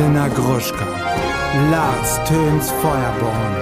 [0.00, 0.86] Elena Gruschka,
[1.70, 3.54] Lars Töns Feuerborn.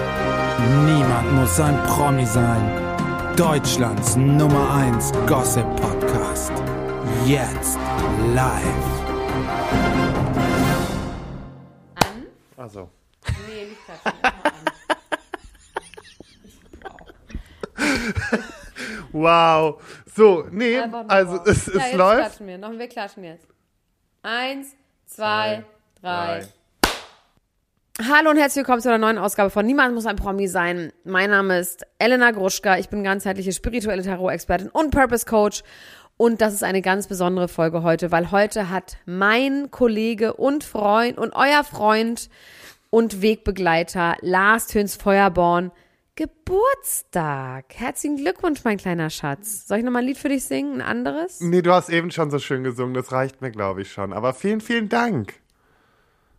[0.86, 2.62] Niemand muss ein Promi sein.
[3.36, 6.52] Deutschlands Nummer 1 Gossip Podcast.
[7.26, 7.76] Jetzt
[8.36, 8.62] live.
[11.96, 12.26] An?
[12.56, 12.88] Also.
[13.48, 14.22] Nee, nicht an.
[19.12, 19.82] Wow.
[20.14, 21.46] So, nee, also drauf.
[21.46, 22.20] es, ja, es jetzt läuft.
[22.20, 22.58] klatschen wir.
[22.58, 23.48] Noch, wir klatschen jetzt.
[24.22, 25.64] Eins, zwei,
[26.02, 26.46] drei.
[28.00, 30.92] Hallo und herzlich willkommen zu einer neuen Ausgabe von Niemand muss ein Promi sein.
[31.04, 32.78] Mein Name ist Elena Gruschka.
[32.78, 35.62] Ich bin ganzheitliche spirituelle Tarot-Expertin und Purpose Coach.
[36.16, 41.18] Und das ist eine ganz besondere Folge heute, weil heute hat mein Kollege und Freund
[41.18, 42.30] und euer Freund
[42.90, 45.72] und Wegbegleiter Lars Töns Feuerborn
[46.14, 47.66] Geburtstag.
[47.74, 49.66] Herzlichen Glückwunsch, mein kleiner Schatz.
[49.66, 50.80] Soll ich nochmal ein Lied für dich singen?
[50.80, 51.40] Ein anderes?
[51.40, 54.12] Nee, du hast eben schon so schön gesungen, das reicht mir, glaube ich, schon.
[54.12, 55.34] Aber vielen, vielen Dank.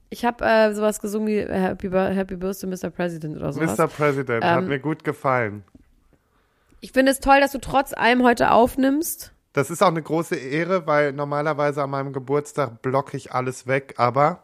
[0.09, 2.89] Ich habe äh, sowas gesungen wie Happy, Bir- Happy Birthday, Mr.
[2.89, 3.77] President oder sowas.
[3.77, 3.87] Mr.
[3.87, 5.63] President, hat Ähm, mir gut gefallen.
[6.81, 9.33] Ich finde es toll, dass du trotz allem heute aufnimmst.
[9.53, 13.95] Das ist auch eine große Ehre, weil normalerweise an meinem Geburtstag blocke ich alles weg,
[13.97, 14.41] aber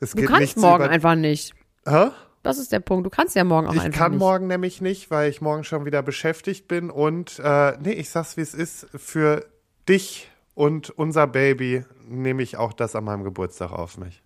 [0.00, 0.92] es Du geht kannst nichts morgen über...
[0.92, 1.54] einfach nicht.
[1.86, 2.08] Hä?
[2.44, 3.04] Das ist der Punkt.
[3.04, 4.20] Du kannst ja morgen auch Ich einfach kann nicht.
[4.20, 8.36] morgen nämlich nicht, weil ich morgen schon wieder beschäftigt bin und äh, nee, ich sag's
[8.36, 9.44] wie es ist, für
[9.88, 14.22] dich und unser Baby nehme ich auch das an meinem Geburtstag auf mich.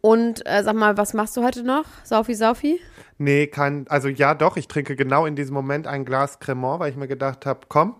[0.00, 1.84] Und äh, sag mal, was machst du heute noch?
[2.04, 2.80] Saufi, Saufi?
[3.18, 6.90] Nee, kein, also ja doch, ich trinke genau in diesem Moment ein Glas Cremant, weil
[6.90, 7.96] ich mir gedacht habe, komm,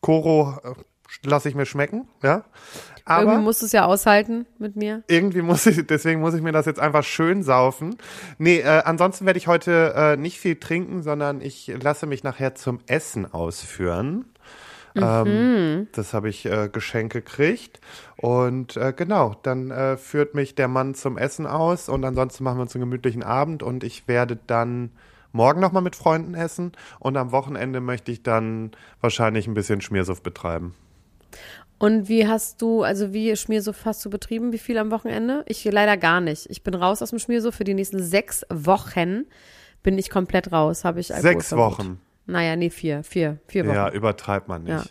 [0.00, 2.44] Koro äh, lasse ich mir schmecken, ja.
[3.08, 5.04] Irgendwie Aber musst du es ja aushalten mit mir.
[5.06, 7.96] irgendwie muss ich, deswegen muss ich mir das jetzt einfach schön saufen.
[8.38, 12.56] Nee, äh, ansonsten werde ich heute äh, nicht viel trinken, sondern ich lasse mich nachher
[12.56, 14.24] zum Essen ausführen.
[15.02, 17.80] Ähm, das habe ich äh, Geschenk gekriegt.
[18.16, 22.58] Und äh, genau, dann äh, führt mich der Mann zum Essen aus und ansonsten machen
[22.58, 24.90] wir uns einen gemütlichen Abend und ich werde dann
[25.32, 30.22] morgen nochmal mit Freunden essen und am Wochenende möchte ich dann wahrscheinlich ein bisschen Schmiersuff
[30.22, 30.74] betreiben.
[31.78, 34.52] Und wie hast du, also wie Schmiersuff hast du betrieben?
[34.52, 35.44] Wie viel am Wochenende?
[35.46, 36.48] Ich leider gar nicht.
[36.48, 37.54] Ich bin raus aus dem Schmiersuff.
[37.54, 39.26] Für die nächsten sechs Wochen
[39.82, 40.84] bin ich komplett raus.
[40.84, 41.52] Habe ich Sechs.
[41.52, 42.00] Wochen.
[42.26, 43.02] Naja, nee, vier.
[43.04, 43.38] Vier.
[43.46, 43.74] Vier Wochen.
[43.74, 44.72] Ja, übertreibt man nicht.
[44.72, 44.82] Ja.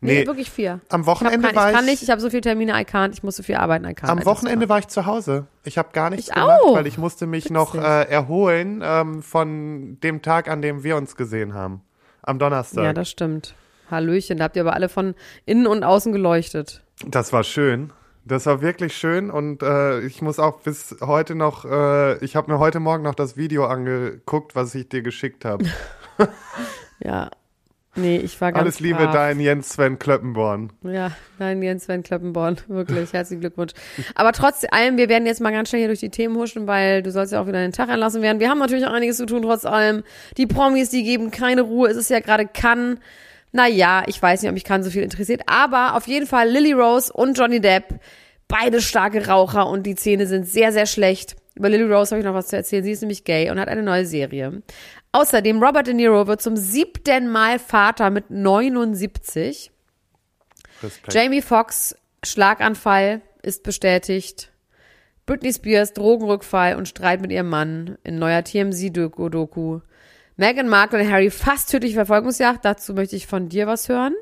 [0.00, 0.80] Nee, Nee, wirklich vier.
[0.88, 2.84] am Ich, Wochenende kein, war ich kann ich- nicht, ich habe so viele Termine, I
[2.84, 4.08] can't, ich muss so viel arbeiten, I can't.
[4.08, 5.46] Am Wochenende war ich zu Hause.
[5.62, 6.74] Ich habe gar nichts Ich gemacht, auch.
[6.74, 7.86] weil ich musste mich noch Witzig.
[7.86, 11.82] äh, erholen ähm, von dem Tag, an dem wir uns gesehen haben.
[12.22, 12.82] Am Donnerstag.
[12.84, 13.54] Ja, das stimmt.
[13.90, 15.14] Hallöchen, da habt ihr aber alle von
[15.44, 16.82] innen und außen geleuchtet.
[17.06, 17.92] Das war schön.
[18.24, 22.50] Das war wirklich schön und äh, ich muss auch bis heute noch, äh, ich habe
[22.50, 25.64] mir heute Morgen noch das Video angeguckt, was ich dir geschickt habe.
[27.04, 27.30] Ja.
[27.96, 29.12] Nee, ich war ganz Alles Liebe, brav.
[29.12, 30.72] dein Jens Sven Klöppenborn.
[30.82, 33.72] Ja, nein, Jens Sven Klöppenborn, wirklich, herzlichen Glückwunsch.
[34.16, 37.02] Aber trotz allem, wir werden jetzt mal ganz schnell hier durch die Themen huschen, weil
[37.04, 38.40] du sollst ja auch wieder den Tag einlassen werden.
[38.40, 40.02] Wir haben natürlich auch einiges zu tun, trotz allem.
[40.36, 41.88] Die Promis, die geben keine Ruhe.
[41.88, 42.98] Es ist ja gerade Cannes.
[43.52, 46.72] Naja, ich weiß nicht, ob mich Cannes so viel interessiert, aber auf jeden Fall Lily
[46.72, 48.00] Rose und Johnny Depp,
[48.48, 51.36] beide starke Raucher und die Zähne sind sehr, sehr schlecht.
[51.54, 52.82] Über Lily Rose habe ich noch was zu erzählen.
[52.82, 54.62] Sie ist nämlich gay und hat eine neue Serie.
[55.14, 59.70] Außerdem, Robert De Niro wird zum siebten Mal Vater mit 79.
[60.82, 61.14] Respekt.
[61.14, 61.94] Jamie Foxx,
[62.24, 64.50] Schlaganfall ist bestätigt.
[65.24, 69.82] Britney Spears, Drogenrückfall und Streit mit ihrem Mann in neuer TMZ-Doku.
[70.36, 72.64] Meghan Markle und Harry fast tödliche Verfolgungsjagd.
[72.64, 74.16] Dazu möchte ich von dir was hören.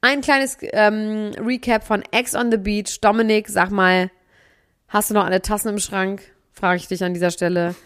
[0.00, 3.00] Ein kleines ähm, Recap von Ex on the Beach.
[3.00, 4.10] Dominik, sag mal,
[4.88, 6.22] hast du noch alle Tassen im Schrank?
[6.52, 7.76] Frage ich dich an dieser Stelle.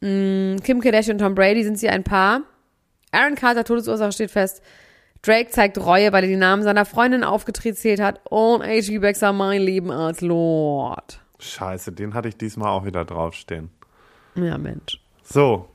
[0.00, 2.42] Mm, Kim Kardashian und Tom Brady, sind sie ein Paar?
[3.12, 4.62] Aaron Carter, Todesursache steht fest.
[5.22, 8.20] Drake zeigt Reue, weil er die Namen seiner Freundin aufgezählt hat.
[8.24, 8.98] Und H.G.
[8.98, 11.20] Baxter, mein Leben als Lord.
[11.38, 13.70] Scheiße, den hatte ich diesmal auch wieder draufstehen.
[14.34, 15.00] Ja, Mensch.
[15.22, 15.68] So.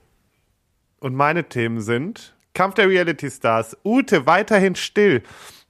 [1.00, 5.22] Und meine Themen sind Kampf der Reality Stars, Ute weiterhin still.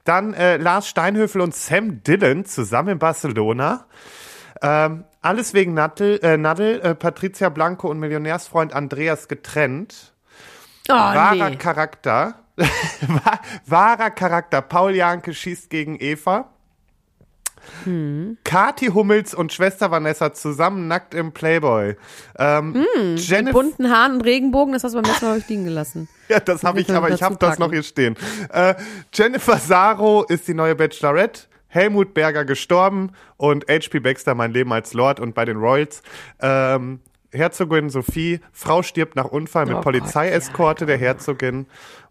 [0.05, 3.88] Dann äh, Lars Steinhöfel und Sam Dillon zusammen in Barcelona.
[4.62, 10.13] Ähm, alles wegen Nadel, äh, Nadel äh, Patricia Blanco und Millionärsfreund Andreas getrennt.
[10.88, 11.56] Oh, Wahrer nee.
[11.56, 12.36] Charakter.
[12.57, 14.62] Wahr- Wahrer Charakter.
[14.62, 16.50] Paul Janke schießt gegen Eva.
[17.83, 18.38] Hm.
[18.44, 21.95] Kati Hummels und Schwester Vanessa zusammen nackt im Playboy.
[22.38, 25.63] Ähm, Hm, Jennifer, Bunten Haaren und Regenbogen, das hast du beim letzten Mal ich liegen
[25.66, 26.07] gelassen.
[26.30, 28.16] ja, das habe ich, aber ich habe das noch hier stehen.
[28.54, 28.75] Äh,
[29.12, 31.42] Jennifer Saro ist die neue Bachelorette.
[31.75, 34.00] Helmut Berger gestorben und H.P.
[34.00, 36.01] Baxter mein Leben als Lord und bei den Royals.
[36.39, 37.01] Ähm,
[37.31, 41.68] Herzogin Sophie, Frau stirbt nach Unfall mit Oh Polizeieskorte der Herzogin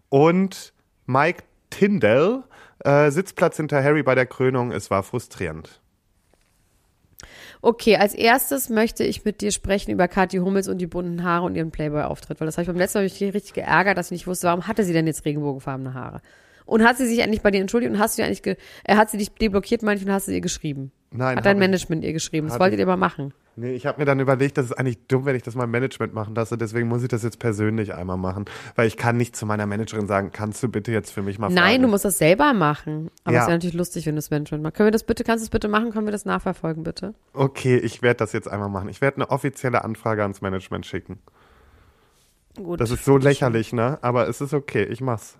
[0.09, 0.71] und
[1.07, 2.43] Mike Tyndall,
[2.83, 4.71] äh, Sitzplatz hinter Harry bei der Krönung.
[4.71, 5.81] Es war frustrierend.
[7.61, 11.45] Okay, als erstes möchte ich mit dir sprechen über Kathi Hummels und die bunten Haare
[11.45, 14.27] und ihren Playboy-Auftritt, weil das habe ich beim letzten Mal richtig geärgert, dass ich nicht
[14.27, 16.21] wusste, warum hatte sie denn jetzt regenbogenfarbene Haare?
[16.65, 19.09] Und hat sie sich eigentlich bei dir entschuldigt und hast du eigentlich, ge äh, hat
[19.11, 20.91] sie dich deblockiert, meine ich, und hast du ihr geschrieben?
[21.11, 22.47] Nein, Hat dein hab ich- Management ihr geschrieben?
[22.47, 23.33] Das wolltet ihr aber machen.
[23.57, 26.13] Nee, ich habe mir dann überlegt, das ist eigentlich dumm, wenn ich das meinem Management
[26.13, 26.57] machen lasse.
[26.57, 28.43] Deswegen muss ich das jetzt persönlich einmal machen.
[28.75, 31.47] Weil ich kann nicht zu meiner Managerin sagen, kannst du bitte jetzt für mich mal
[31.47, 31.81] Nein, fragen?
[31.83, 33.09] du musst das selber machen.
[33.23, 33.41] Aber Ja.
[33.43, 34.75] es wäre natürlich lustig, wenn du das Management machst.
[34.75, 35.91] Können wir das bitte, kannst du das bitte machen?
[35.91, 37.13] Können wir das nachverfolgen, bitte?
[37.31, 38.89] Okay, ich werde das jetzt einmal machen.
[38.89, 41.19] Ich werde eine offizielle Anfrage ans Management schicken.
[42.57, 42.81] Gut.
[42.81, 43.99] Das ist so lächerlich, ne?
[44.01, 45.37] Aber es ist okay, ich mach's.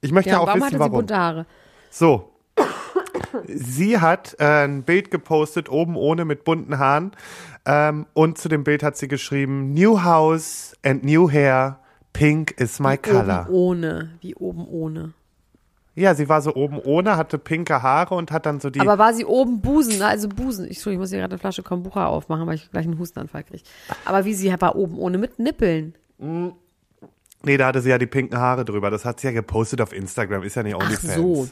[0.00, 0.92] Ich möchte ja, auch warum wissen, hatte sie warum.
[0.92, 1.46] bunte Haare?
[1.90, 2.32] So.
[3.48, 7.12] Sie hat äh, ein Bild gepostet, oben ohne mit bunten Haaren.
[7.64, 11.80] Ähm, und zu dem Bild hat sie geschrieben, New House and New Hair,
[12.12, 13.46] Pink is my color.
[13.48, 14.10] Oben ohne.
[14.20, 15.12] Wie oben ohne.
[15.94, 18.80] Ja, sie war so oben ohne, hatte pinke Haare und hat dann so die.
[18.80, 20.06] Aber war sie oben Busen, ne?
[20.06, 20.66] also Busen.
[20.70, 23.62] Ich, ich muss hier gerade eine Flasche Kombucha aufmachen, weil ich gleich einen Hustenanfall kriege.
[24.04, 25.94] Aber wie sie war oben ohne mit Nippeln.
[27.42, 28.90] Nee, da hatte sie ja die pinken Haare drüber.
[28.90, 31.14] Das hat sie ja gepostet auf Instagram, ist ja nicht Ach OnlyFans.
[31.14, 31.48] so.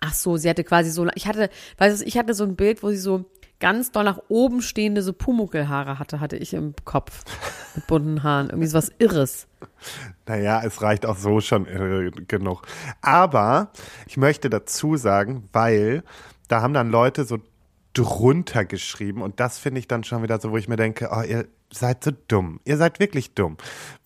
[0.00, 2.82] Ach so, sie hatte quasi so, ich hatte, weißt du, ich hatte so ein Bild,
[2.82, 3.24] wo sie so
[3.60, 7.24] ganz doll nach oben stehende so Pumuckelhaare hatte, hatte ich im Kopf.
[7.74, 8.50] Mit bunten Haaren.
[8.50, 9.46] Irgendwie so was Irres.
[10.26, 12.66] Naja, es reicht auch so schon äh, genug.
[13.00, 13.70] Aber
[14.06, 16.02] ich möchte dazu sagen, weil
[16.48, 17.38] da haben dann Leute so
[17.94, 21.22] drunter geschrieben und das finde ich dann schon wieder so, wo ich mir denke, oh,
[21.22, 22.60] ihr seid so dumm.
[22.64, 23.56] Ihr seid wirklich dumm.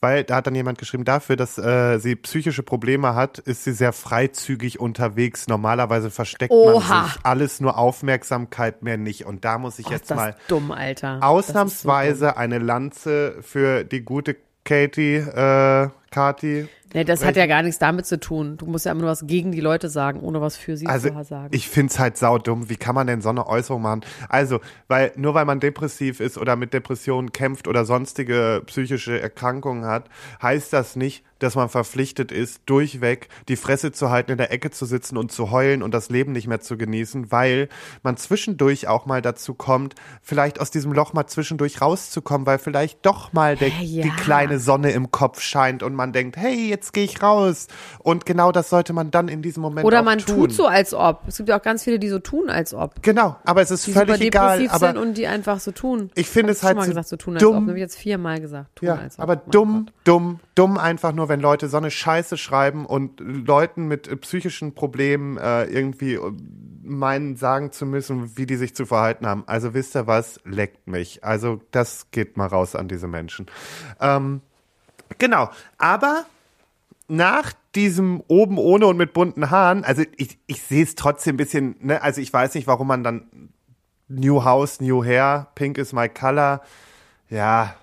[0.00, 3.72] Weil da hat dann jemand geschrieben, dafür, dass äh, sie psychische Probleme hat, ist sie
[3.72, 5.48] sehr freizügig unterwegs.
[5.48, 6.94] Normalerweise versteckt Oha.
[6.94, 9.26] man sich alles nur Aufmerksamkeit mehr nicht.
[9.26, 14.02] Und da muss ich Oh, jetzt mal dumm, ist so ausnahmsweise eine Lanze für die
[14.02, 16.68] gute Katie, äh, Kati.
[16.94, 18.56] Nee, das hat ja gar nichts damit zu tun.
[18.56, 21.10] Du musst ja immer nur was gegen die Leute sagen, ohne was für sie Also
[21.10, 21.48] zu sagen.
[21.50, 22.70] ich find's halt saudumm.
[22.70, 24.00] Wie kann man denn so eine Äußerung machen?
[24.28, 29.84] Also, weil nur weil man depressiv ist oder mit Depressionen kämpft oder sonstige psychische Erkrankungen
[29.84, 30.08] hat,
[30.40, 34.70] heißt das nicht, dass man verpflichtet ist, durchweg die Fresse zu halten, in der Ecke
[34.70, 37.68] zu sitzen und zu heulen und das Leben nicht mehr zu genießen, weil
[38.02, 43.04] man zwischendurch auch mal dazu kommt, vielleicht aus diesem Loch mal zwischendurch rauszukommen, weil vielleicht
[43.04, 44.02] doch mal der, ja.
[44.02, 47.68] die kleine Sonne im Kopf scheint und man denkt, hey, jetzt gehe ich raus.
[47.98, 50.36] Und genau das sollte man dann in diesem Moment Oder auch man tun.
[50.36, 51.22] tut so, als ob.
[51.26, 53.02] Es gibt ja auch ganz viele, die so tun, als ob.
[53.02, 54.58] Genau, aber es ist Die völlig egal.
[54.58, 56.10] depressiv Aber sind und die einfach so tun.
[56.14, 57.56] Ich finde es schon halt mal so gesagt, so tun, als dumm.
[57.56, 57.62] ob.
[57.62, 58.76] Das habe ich jetzt viermal gesagt.
[58.76, 59.22] Tun, ja, als ob.
[59.22, 64.08] aber dumm, dumm, dumm einfach nur, wenn Leute so eine Scheiße schreiben und Leuten mit
[64.08, 66.32] äh, psychischen Problemen äh, irgendwie äh,
[66.82, 69.44] meinen, sagen zu müssen, wie die sich zu verhalten haben.
[69.46, 71.24] Also wisst ihr was, leckt mich.
[71.24, 73.46] Also das geht mal raus an diese Menschen.
[74.00, 74.40] Ähm,
[75.18, 76.24] genau, aber
[77.08, 81.38] nach diesem oben ohne und mit bunten Haaren, also ich, ich sehe es trotzdem ein
[81.38, 83.50] bisschen, ne, also ich weiß nicht, warum man dann
[84.08, 86.60] New House, New Hair, Pink is my color,
[87.30, 87.74] ja,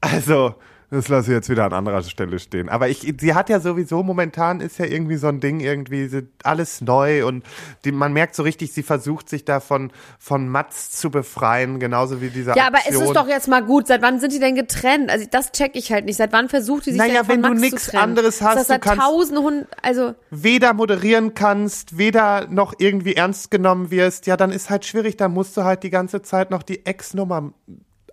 [0.00, 0.54] also
[0.90, 2.68] das lasse ich jetzt wieder an anderer Stelle stehen.
[2.68, 6.10] Aber ich, sie hat ja sowieso momentan ist ja irgendwie so ein Ding irgendwie
[6.42, 7.44] alles neu und
[7.84, 12.20] die, man merkt so richtig, sie versucht sich da von, von Mats zu befreien, genauso
[12.20, 13.04] wie dieser Ja, aber es Aktion.
[13.04, 13.86] ist doch jetzt mal gut.
[13.86, 15.10] Seit wann sind die denn getrennt?
[15.10, 16.16] Also das check ich halt nicht.
[16.16, 18.02] Seit wann versucht die sich Naja, denn von wenn du Max zu trennen?
[18.02, 23.14] anderes hast, Ist das du seit kannst- tausend also weder moderieren kannst, weder noch irgendwie
[23.14, 26.50] ernst genommen wirst, ja, dann ist halt schwierig, da musst du halt die ganze Zeit
[26.50, 27.52] noch die Ex-Nummer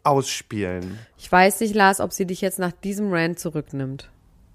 [0.03, 0.97] ausspielen.
[1.17, 4.09] ich weiß nicht, Lars, ob sie dich jetzt nach diesem Rant zurücknimmt.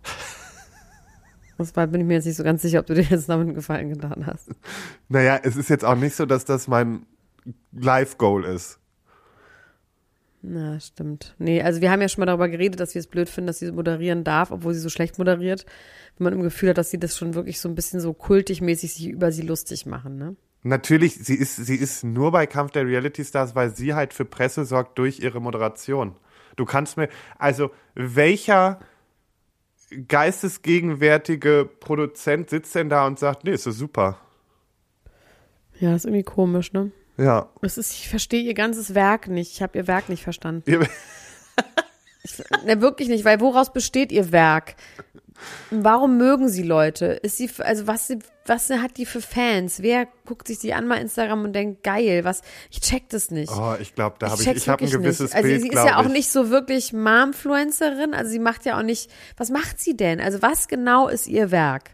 [1.75, 3.55] War, bin ich mir jetzt nicht so ganz sicher, ob du dir jetzt damit einen
[3.55, 4.49] Gefallen getan hast.
[5.09, 7.07] Naja, es ist jetzt auch nicht so, dass das mein
[7.73, 8.81] Life-Goal ist.
[10.43, 11.37] Na, stimmt.
[11.39, 13.61] Nee, also wir haben ja schon mal darüber geredet, dass wir es blöd finden, dass
[13.61, 15.65] sie moderieren darf, obwohl sie so schlecht moderiert.
[16.19, 18.93] Wenn man im Gefühl hat, dass sie das schon wirklich so ein bisschen so kultig-mäßig
[18.93, 20.35] sich über sie lustig machen, ne?
[20.65, 24.25] Natürlich, sie ist, sie ist nur bei Kampf der Reality Stars, weil sie halt für
[24.25, 26.15] Presse sorgt durch ihre Moderation.
[26.57, 28.79] Du kannst mir, also welcher
[30.09, 34.19] geistesgegenwärtige Produzent sitzt denn da und sagt, nee, ist das super.
[35.81, 36.93] Ja, ist irgendwie komisch, ne?
[37.17, 37.49] Ja.
[37.61, 39.53] Es ist, ich verstehe ihr ganzes Werk nicht.
[39.53, 40.63] Ich habe ihr Werk nicht verstanden.
[40.71, 40.87] Ihr-
[42.65, 44.77] Ne, wirklich nicht, weil woraus besteht ihr Werk?
[45.73, 47.07] Warum mögen sie Leute?
[47.07, 49.83] Ist sie, also was, sie, was hat die für Fans?
[49.83, 53.53] Wer guckt sich die an bei Instagram und denkt, geil, was, ich check das nicht.
[53.53, 55.35] Oh, ich glaube, da habe ich, check's ich habe ein gewisses nicht.
[55.37, 56.13] Also Bild, sie ist ja auch ich.
[56.13, 60.21] nicht so wirklich Momfluencerin, also sie macht ja auch nicht, was macht sie denn?
[60.21, 61.91] Also was genau ist ihr Werk?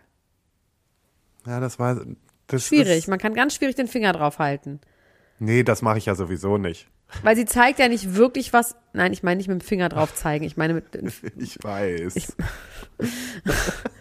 [1.46, 2.00] Ja, das war
[2.46, 4.80] das Schwierig, Ist, man kann ganz schwierig den Finger drauf halten.
[5.38, 6.88] nee, das mache ich ja sowieso nicht.
[7.22, 10.14] Weil sie zeigt ja nicht wirklich was, nein, ich meine nicht mit dem Finger drauf
[10.14, 10.84] zeigen, ich meine mit,
[11.38, 12.36] Ich weiß.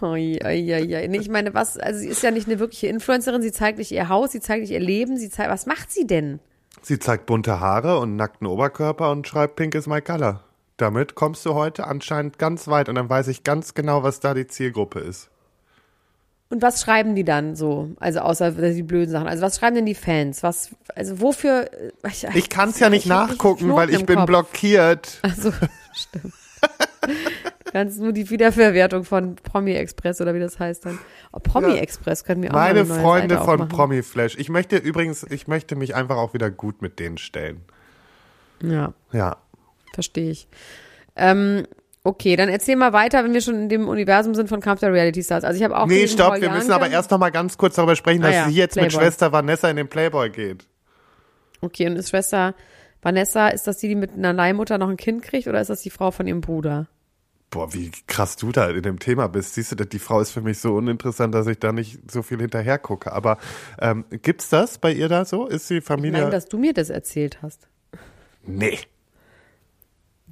[0.00, 1.16] Oi, oi, oi, oi.
[1.16, 4.08] Ich meine, was, also sie ist ja nicht eine wirkliche Influencerin, sie zeigt nicht ihr
[4.08, 6.40] Haus, sie zeigt nicht ihr Leben, sie zeigt, was macht sie denn?
[6.82, 10.42] Sie zeigt bunte Haare und nackten Oberkörper und schreibt Pink is my color.
[10.76, 14.34] Damit kommst du heute anscheinend ganz weit und dann weiß ich ganz genau, was da
[14.34, 15.30] die Zielgruppe ist.
[16.50, 17.90] Und was schreiben die dann so?
[17.98, 19.26] Also außer die blöden Sachen.
[19.26, 20.42] Also was schreiben denn die Fans?
[20.42, 21.70] Was, also wofür?
[22.06, 24.26] Ich, ich kann es ja nicht nachgucken, weil ich bin Kopf.
[24.26, 25.20] blockiert.
[25.22, 25.52] Also
[25.94, 26.34] stimmt.
[27.72, 30.98] Kannst nur die Wiederverwertung von Promi Express oder wie das heißt dann.
[31.32, 34.36] Oh, Promi Express können wir auch Meine Freunde Seite von Promi Flash.
[34.36, 37.62] Ich möchte übrigens, ich möchte mich einfach auch wieder gut mit denen stellen.
[38.62, 38.92] Ja.
[39.12, 39.38] Ja.
[39.94, 40.48] Verstehe ich.
[41.16, 41.66] Ähm,
[42.04, 44.92] okay, dann erzähl mal weiter, wenn wir schon in dem Universum sind von Kampf der
[44.92, 45.42] Reality Stars.
[45.42, 47.96] Also ich habe auch Nee, stopp, wir müssen aber erst noch mal ganz kurz darüber
[47.96, 48.96] sprechen, dass ah, ja, sie jetzt Playboy.
[48.96, 50.66] mit Schwester Vanessa in den Playboy geht.
[51.62, 52.54] Okay, und ist Schwester
[53.00, 55.80] Vanessa, ist das die, die mit einer Leihmutter noch ein Kind kriegt oder ist das
[55.80, 56.88] die Frau von ihrem Bruder?
[57.52, 59.54] Boah, wie krass du da in dem Thema bist.
[59.54, 62.40] Siehst du, die Frau ist für mich so uninteressant, dass ich da nicht so viel
[62.40, 63.12] hinterher gucke.
[63.12, 63.36] Aber
[63.78, 65.46] ähm, gibt's das bei ihr da so?
[65.46, 66.12] Ist die Familie?
[66.12, 67.68] Ich meine, dass du mir das erzählt hast.
[68.42, 68.78] Nee.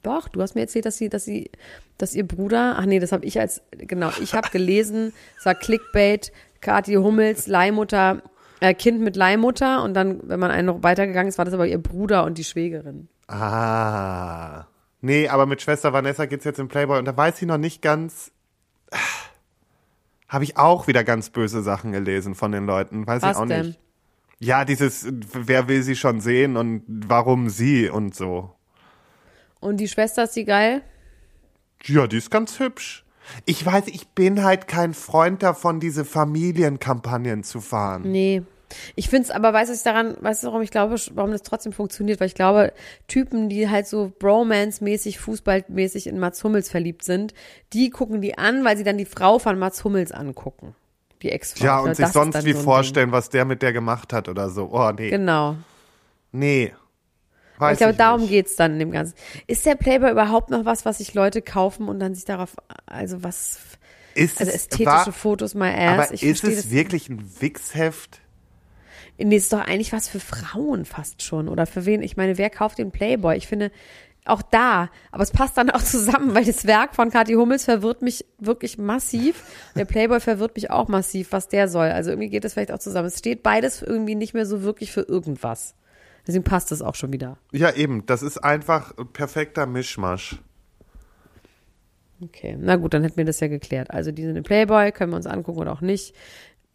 [0.03, 1.51] Doch, du hast mir erzählt, dass sie, dass sie,
[1.99, 5.55] dass ihr Bruder, ach nee, das habe ich als, genau, ich habe gelesen, es war
[5.55, 8.23] Clickbait, Kathi Hummels, Leihmutter,
[8.61, 11.67] äh, Kind mit Leihmutter und dann, wenn man einen noch weitergegangen ist, war das aber
[11.67, 13.09] ihr Bruder und die Schwägerin.
[13.29, 14.70] Ah.
[15.01, 17.83] Nee, aber mit Schwester Vanessa geht's jetzt im Playboy und da weiß sie noch nicht
[17.83, 18.33] ganz.
[20.29, 23.07] Habe ich auch wieder ganz böse Sachen gelesen von den Leuten.
[23.07, 23.67] Weiß Was ich auch denn?
[23.69, 23.81] nicht.
[24.39, 28.55] Ja, dieses, wer will sie schon sehen und warum sie und so.
[29.59, 30.83] Und die Schwester ist die geil?
[31.85, 33.05] Ja, die ist ganz hübsch.
[33.45, 38.11] Ich weiß, ich bin halt kein Freund davon, diese Familienkampagnen zu fahren.
[38.11, 38.43] Nee.
[38.95, 41.73] Ich finde es aber, weiß ich daran, weißt du, warum ich glaube, warum das trotzdem
[41.73, 42.21] funktioniert?
[42.21, 42.73] Weil ich glaube,
[43.09, 47.35] Typen, die halt so Bromance-mäßig, Fußballmäßig in Mats Hummels verliebt sind,
[47.73, 50.75] die gucken die an, weil sie dann die Frau von Mats Hummels angucken.
[51.23, 51.65] Die Ex-Frau.
[51.65, 53.13] Ja, und sich sonst wie so vorstellen, Ding.
[53.13, 54.71] was der mit der gemacht hat oder so.
[54.73, 55.11] Oh, nee.
[55.11, 55.57] Genau.
[56.33, 56.73] Nee.
[57.59, 58.31] Weiß ich glaube, darum nicht.
[58.31, 59.15] geht's dann in dem Ganzen.
[59.47, 63.23] Ist der Playboy überhaupt noch was, was sich Leute kaufen und dann sich darauf, also
[63.23, 63.59] was,
[64.15, 66.11] ist also ästhetische war, Fotos mal erst.
[66.11, 68.20] Aber ich ist es wirklich ein Wichsheft?
[69.23, 71.49] Nee, ist doch eigentlich was für Frauen fast schon.
[71.49, 72.03] Oder für wen?
[72.03, 73.37] Ich meine, wer kauft den Playboy?
[73.37, 73.71] Ich finde,
[74.25, 78.03] auch da, aber es passt dann auch zusammen, weil das Werk von Kathi Hummels verwirrt
[78.03, 79.43] mich wirklich massiv.
[79.77, 81.89] Der Playboy verwirrt mich auch massiv, was der soll.
[81.89, 83.09] Also irgendwie geht das vielleicht auch zusammen.
[83.09, 85.75] Es steht beides irgendwie nicht mehr so wirklich für irgendwas.
[86.27, 87.39] Deswegen passt das auch schon wieder.
[87.53, 88.05] Ja, eben.
[88.07, 90.39] Das ist einfach perfekter Mischmasch.
[92.23, 93.91] Okay, na gut, dann hätten wir das ja geklärt.
[93.91, 96.15] Also die sind im Playboy, können wir uns angucken oder auch nicht.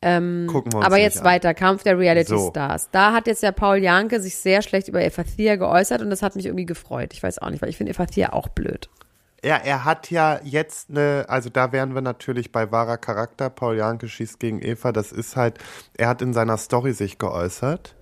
[0.07, 1.25] Ähm, Gucken wir uns aber jetzt an.
[1.25, 2.49] weiter, Kampf der Reality so.
[2.49, 2.89] Stars.
[2.91, 6.35] Da hat jetzt ja Paul Janke sich sehr schlecht über Efathia geäußert und das hat
[6.35, 7.11] mich irgendwie gefreut.
[7.13, 8.87] Ich weiß auch nicht, weil ich finde Efathia auch blöd.
[9.43, 13.49] Ja, er hat ja jetzt eine, also da wären wir natürlich bei wahrer Charakter.
[13.49, 14.91] Paul Janke schießt gegen Eva.
[14.91, 15.57] Das ist halt,
[15.97, 17.95] er hat in seiner Story sich geäußert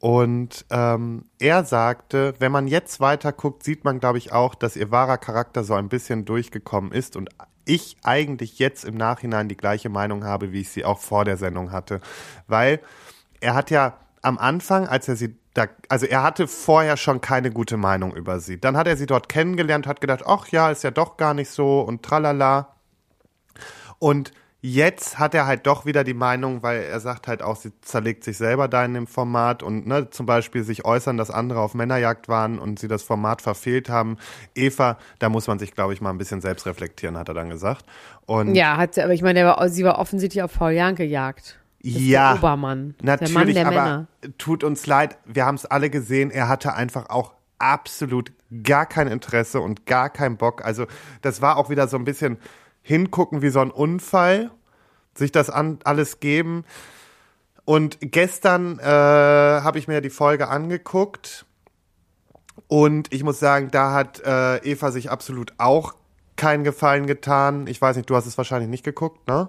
[0.00, 4.74] und ähm, er sagte, wenn man jetzt weiter guckt, sieht man, glaube ich, auch, dass
[4.74, 7.28] ihr wahrer Charakter so ein bisschen durchgekommen ist und
[7.64, 11.36] ich eigentlich jetzt im Nachhinein die gleiche Meinung habe, wie ich sie auch vor der
[11.36, 12.00] Sendung hatte.
[12.46, 12.80] Weil
[13.40, 17.50] er hat ja am Anfang, als er sie da, also er hatte vorher schon keine
[17.50, 18.60] gute Meinung über sie.
[18.60, 21.50] Dann hat er sie dort kennengelernt, hat gedacht, ach ja, ist ja doch gar nicht
[21.50, 22.76] so und tralala.
[23.98, 27.72] Und Jetzt hat er halt doch wieder die Meinung, weil er sagt halt auch, sie
[27.80, 31.60] zerlegt sich selber da in dem Format und ne, zum Beispiel sich äußern, dass andere
[31.60, 34.18] auf Männerjagd waren und sie das Format verfehlt haben.
[34.54, 37.48] Eva, da muss man sich, glaube ich, mal ein bisschen selbst reflektieren, hat er dann
[37.48, 37.86] gesagt.
[38.26, 41.58] Und ja, hat sie, aber ich meine, war, sie war offensichtlich auf Paul Janke jagd.
[41.80, 42.94] ja, der Obermann.
[43.00, 44.06] Natürlich, der Mann der aber Männer.
[44.36, 49.06] tut uns leid, wir haben es alle gesehen, er hatte einfach auch absolut gar kein
[49.06, 50.64] Interesse und gar keinen Bock.
[50.64, 50.86] Also
[51.22, 52.38] das war auch wieder so ein bisschen
[52.90, 54.50] hingucken wie so ein Unfall,
[55.14, 56.64] sich das an, alles geben.
[57.64, 61.46] Und gestern äh, habe ich mir die Folge angeguckt
[62.66, 65.94] und ich muss sagen, da hat äh, Eva sich absolut auch
[66.34, 67.68] keinen Gefallen getan.
[67.68, 69.48] Ich weiß nicht, du hast es wahrscheinlich nicht geguckt, ne?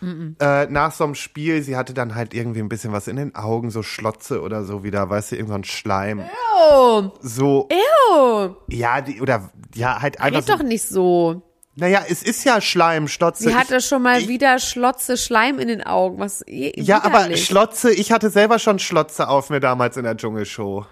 [0.00, 0.34] Mm -mm.
[0.40, 3.34] Äh, nach so einem Spiel, sie hatte dann halt irgendwie ein bisschen was in den
[3.34, 6.20] Augen, so Schlotze oder so wieder, weißt du, irgendein so Schleim.
[6.20, 7.10] Ew.
[7.20, 7.68] So.
[7.70, 8.54] Ew.
[8.68, 10.40] Ja, die, oder, ja, halt einfach.
[10.40, 11.42] Geht so, doch nicht so.
[11.76, 13.44] Naja, es ist ja Schleim, Schlotze.
[13.44, 16.18] Sie hatte schon mal ich, wieder Schlotze, Schleim in den Augen.
[16.18, 17.02] Was ja, widerlich.
[17.04, 20.86] aber Schlotze, ich hatte selber schon Schlotze auf mir damals in der Dschungelshow.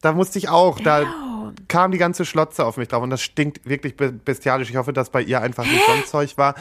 [0.00, 1.52] Da musste ich auch, da Ew.
[1.66, 4.70] kam die ganze Schlotze auf mich drauf und das stinkt wirklich bestialisch.
[4.70, 6.54] Ich hoffe, dass bei ihr einfach nicht so ein Zeug war.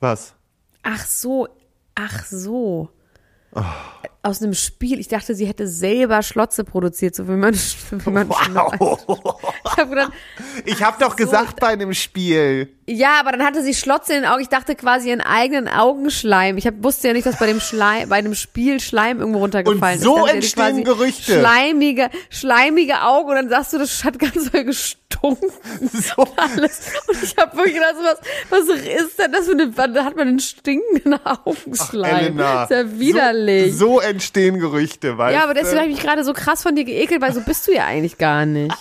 [0.00, 0.34] Was?
[0.82, 1.48] Ach so,
[1.94, 2.88] ach so.
[3.54, 3.62] Oh,
[4.22, 5.00] aus einem Spiel.
[5.00, 9.42] Ich dachte, sie hätte selber Schlotze produziert, so wie man, wie man Wow.
[10.64, 12.68] Ich habe habe doch gesagt bei einem Spiel.
[12.86, 14.42] Ja, aber dann hatte sie Schlotze in den Augen.
[14.42, 16.58] Ich dachte quasi ihren eigenen Augenschleim.
[16.58, 19.98] Ich hab, wusste ja nicht, dass bei dem Schleim, bei dem Spiel Schleim irgendwo runtergefallen
[19.98, 20.32] Und so ist.
[20.32, 21.38] Die entstehen Gerüchte.
[21.38, 25.48] Schleimige, schleimige Augen und dann sagst du, das hat ganz doll gestunken.
[25.80, 26.26] So.
[26.36, 26.80] Alles.
[27.06, 30.16] Und ich habe wirklich gedacht, so, was, was ist denn das für eine, da hat
[30.16, 32.16] man einen stinkenden Augenschleim.
[32.16, 33.76] Elena, ist ja widerlich.
[33.76, 35.60] So, so entstehen Gerüchte, weißt Ja, aber du?
[35.60, 37.84] deswegen habe ich mich gerade so krass von dir geekelt, weil so bist du ja
[37.86, 38.76] eigentlich gar nicht.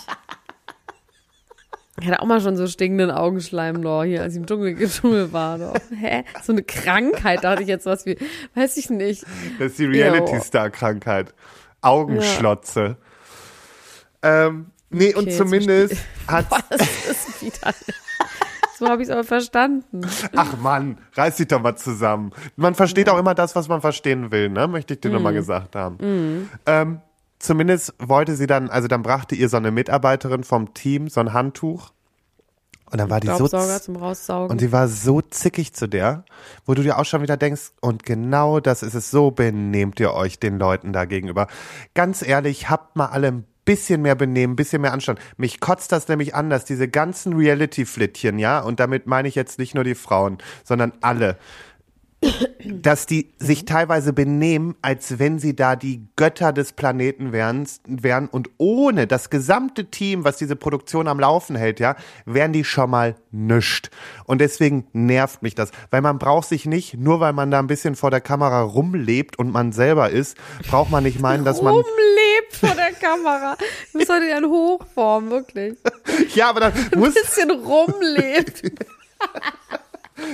[2.01, 5.31] Ich hatte auch mal schon so stinkenden Augenschleim doch, hier, als ich im Dschungel geschummelt
[5.33, 5.59] war.
[5.59, 5.75] Doch.
[5.99, 6.23] Hä?
[6.43, 8.17] So eine Krankheit, dachte ich jetzt was wie,
[8.55, 9.23] weiß ich nicht.
[9.59, 11.33] Das ist die Reality-Star-Krankheit.
[11.81, 12.97] Augenschlotze.
[14.23, 15.95] Ähm, nee, und jetzt zumindest
[16.27, 16.45] hat.
[16.69, 17.95] Das ist widerlich.
[18.77, 20.01] So habe ich es aber verstanden.
[20.35, 22.31] Ach Mann, reiß dich doch mal zusammen.
[22.55, 24.67] Man versteht auch immer das, was man verstehen will, ne?
[24.67, 25.15] Möchte ich dir Mhm.
[25.15, 26.49] nochmal gesagt haben.
[26.65, 26.99] Ähm,
[27.41, 31.33] zumindest wollte sie dann, also dann brachte ihr so eine Mitarbeiterin vom Team so ein
[31.33, 31.91] Handtuch.
[32.91, 33.47] Und dann war die so
[34.51, 36.25] und die war so zickig zu der,
[36.65, 40.13] wo du dir auch schon wieder denkst, und genau das ist es, so benehmt ihr
[40.13, 41.47] euch den Leuten da gegenüber.
[41.93, 45.19] Ganz ehrlich, habt mal alle ein bisschen mehr Benehmen, ein bisschen mehr Anstand.
[45.37, 49.57] Mich kotzt das nämlich an, dass diese ganzen Reality-Flittchen, ja, und damit meine ich jetzt
[49.57, 51.37] nicht nur die Frauen, sondern alle,
[52.63, 58.27] dass die sich teilweise benehmen, als wenn sie da die Götter des Planeten wären, wären
[58.27, 62.89] und ohne das gesamte Team, was diese Produktion am Laufen hält, ja, wären die schon
[62.89, 63.89] mal nischt.
[64.25, 67.67] Und deswegen nervt mich das, weil man braucht sich nicht, nur weil man da ein
[67.67, 70.37] bisschen vor der Kamera rumlebt und man selber ist,
[70.69, 73.57] braucht man nicht meinen, dass man, Rumlebt vor der Kamera.
[73.91, 75.77] Du bist heute in Hochform, wirklich.
[76.35, 78.63] ja, aber dann Ein muss, bisschen rumlebt.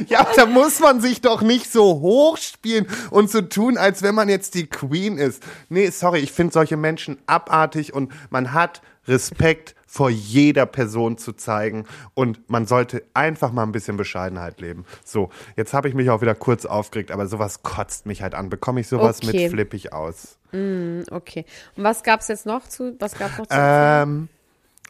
[0.08, 4.30] Ja, da muss man sich doch nicht so hochspielen und so tun, als wenn man
[4.30, 5.44] jetzt die Queen ist.
[5.70, 11.32] Nee, sorry, ich finde solche Menschen abartig und man hat Respekt vor jeder Person zu
[11.34, 14.86] zeigen und man sollte einfach mal ein bisschen Bescheidenheit leben.
[15.06, 18.50] So, jetzt habe ich mich auch wieder kurz aufgeregt, aber sowas kotzt mich halt an.
[18.50, 19.44] Bekomme ich sowas Okay.
[19.44, 20.38] mit flippig aus?
[20.52, 21.46] Okay.
[21.76, 24.28] Und was gab's jetzt noch zu, was gab's noch zu Ähm,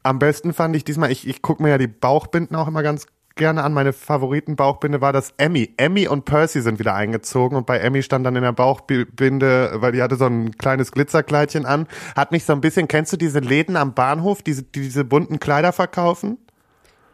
[0.03, 3.05] am besten fand ich diesmal, ich, ich gucke mir ja die Bauchbinden auch immer ganz
[3.37, 3.73] gerne an.
[3.73, 5.73] Meine Favoritenbauchbinde war das Emmy.
[5.77, 9.91] Emmy und Percy sind wieder eingezogen und bei Emmy stand dann in der Bauchbinde, weil
[9.91, 13.39] die hatte so ein kleines Glitzerkleidchen an, hat mich so ein bisschen, kennst du diese
[13.39, 16.37] Läden am Bahnhof, diese, die diese bunten Kleider verkaufen?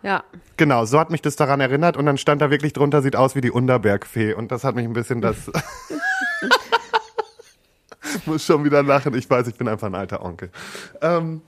[0.01, 0.23] Ja.
[0.57, 3.35] Genau, so hat mich das daran erinnert und dann stand da wirklich drunter, sieht aus
[3.35, 5.51] wie die Unterbergfee und das hat mich ein bisschen das...
[8.25, 10.51] Muss schon wieder lachen, ich weiß, ich bin einfach ein alter Onkel.
[11.01, 11.41] Ähm,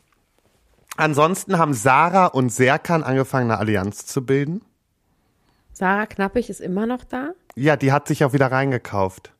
[0.97, 4.61] ansonsten haben Sarah und Serkan angefangen, eine Allianz zu bilden.
[5.73, 7.31] Sarah Knappig ist immer noch da?
[7.55, 9.31] Ja, die hat sich auch wieder reingekauft.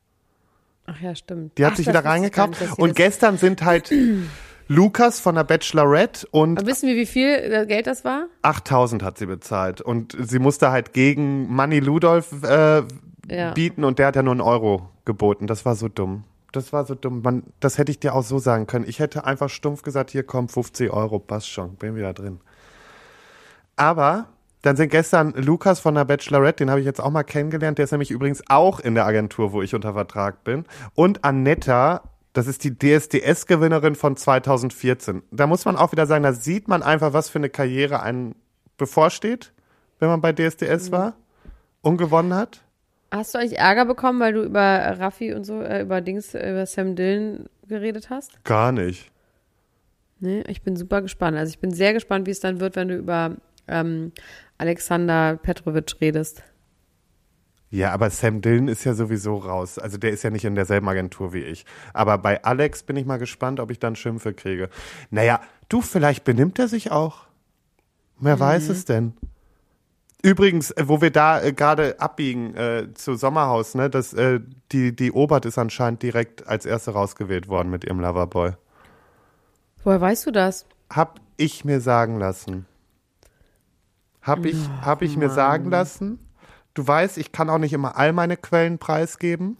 [0.86, 1.56] Ach ja, stimmt.
[1.58, 3.90] Die hat Ach, sich wieder reingekauft nicht, und gestern sind halt
[4.68, 8.26] Lukas von der Bachelorette und Aber wissen wir, wie viel äh, Geld das war?
[8.42, 12.82] 8000 hat sie bezahlt und sie musste halt gegen Manny Ludolf äh,
[13.28, 13.52] Ja.
[13.52, 15.46] bieten und der hat ja nur einen Euro geboten.
[15.46, 16.24] Das war so dumm.
[16.56, 17.20] Das war so dumm.
[17.22, 18.86] Man, das hätte ich dir auch so sagen können.
[18.88, 22.40] Ich hätte einfach stumpf gesagt, hier komm, 50 Euro, passt schon, bin wieder drin.
[23.76, 24.28] Aber
[24.62, 27.84] dann sind gestern Lukas von der Bachelorette, den habe ich jetzt auch mal kennengelernt, der
[27.84, 30.64] ist nämlich übrigens auch in der Agentur, wo ich unter Vertrag bin.
[30.94, 35.22] Und Annetta, das ist die DSDS-Gewinnerin von 2014.
[35.30, 38.34] Da muss man auch wieder sagen, da sieht man einfach, was für eine Karriere einen
[38.78, 39.52] bevorsteht,
[39.98, 41.14] wenn man bei DSDS war
[41.82, 42.65] und gewonnen hat.
[43.16, 44.60] Hast du eigentlich Ärger bekommen, weil du über
[44.98, 48.44] Raffi und so, äh, über Dings, äh, über Sam Dillon geredet hast?
[48.44, 49.10] Gar nicht.
[50.20, 51.36] Nee, ich bin super gespannt.
[51.36, 53.36] Also ich bin sehr gespannt, wie es dann wird, wenn du über
[53.68, 54.12] ähm,
[54.58, 56.42] Alexander Petrovic redest.
[57.70, 59.78] Ja, aber Sam Dillon ist ja sowieso raus.
[59.78, 61.66] Also der ist ja nicht in derselben Agentur wie ich.
[61.92, 64.70] Aber bei Alex bin ich mal gespannt, ob ich dann Schimpfe kriege.
[65.10, 67.26] Naja, du, vielleicht benimmt er sich auch.
[68.18, 69.12] Wer weiß es denn?
[70.26, 74.40] Übrigens, äh, wo wir da äh, gerade abbiegen äh, zu Sommerhaus, ne, das, äh,
[74.72, 78.54] die, die Obert ist anscheinend direkt als erste rausgewählt worden mit ihrem Loverboy.
[79.84, 80.66] Woher weißt du das?
[80.92, 82.66] Hab ich mir sagen lassen.
[84.20, 86.18] Hab ich, hab ich mir sagen lassen.
[86.74, 89.56] Du weißt, ich kann auch nicht immer all meine Quellen preisgeben.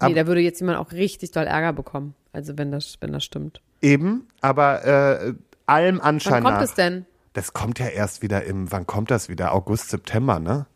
[0.00, 2.14] Nee, Ab- da würde jetzt jemand auch richtig doll Ärger bekommen.
[2.32, 3.60] Also wenn das, wenn das stimmt.
[3.82, 5.34] Eben, aber äh,
[5.66, 6.62] allem Wann Anschein kommt nach.
[6.62, 7.04] es denn?
[7.32, 9.52] Das kommt ja erst wieder im, wann kommt das wieder?
[9.54, 10.66] August, September, ne?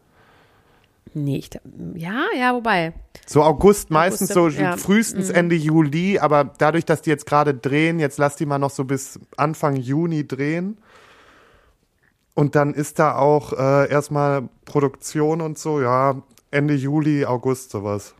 [1.13, 1.51] Nee, ich,
[1.95, 2.93] ja, ja, wobei.
[3.27, 7.55] So August, meistens so Sep- ja, frühestens Ende Juli, aber dadurch, dass die jetzt gerade
[7.55, 10.79] drehen, jetzt lass die mal noch so bis Anfang Juni drehen.
[12.35, 18.15] Und dann ist da auch äh, erstmal Produktion und so, ja, Ende Juli, August sowas.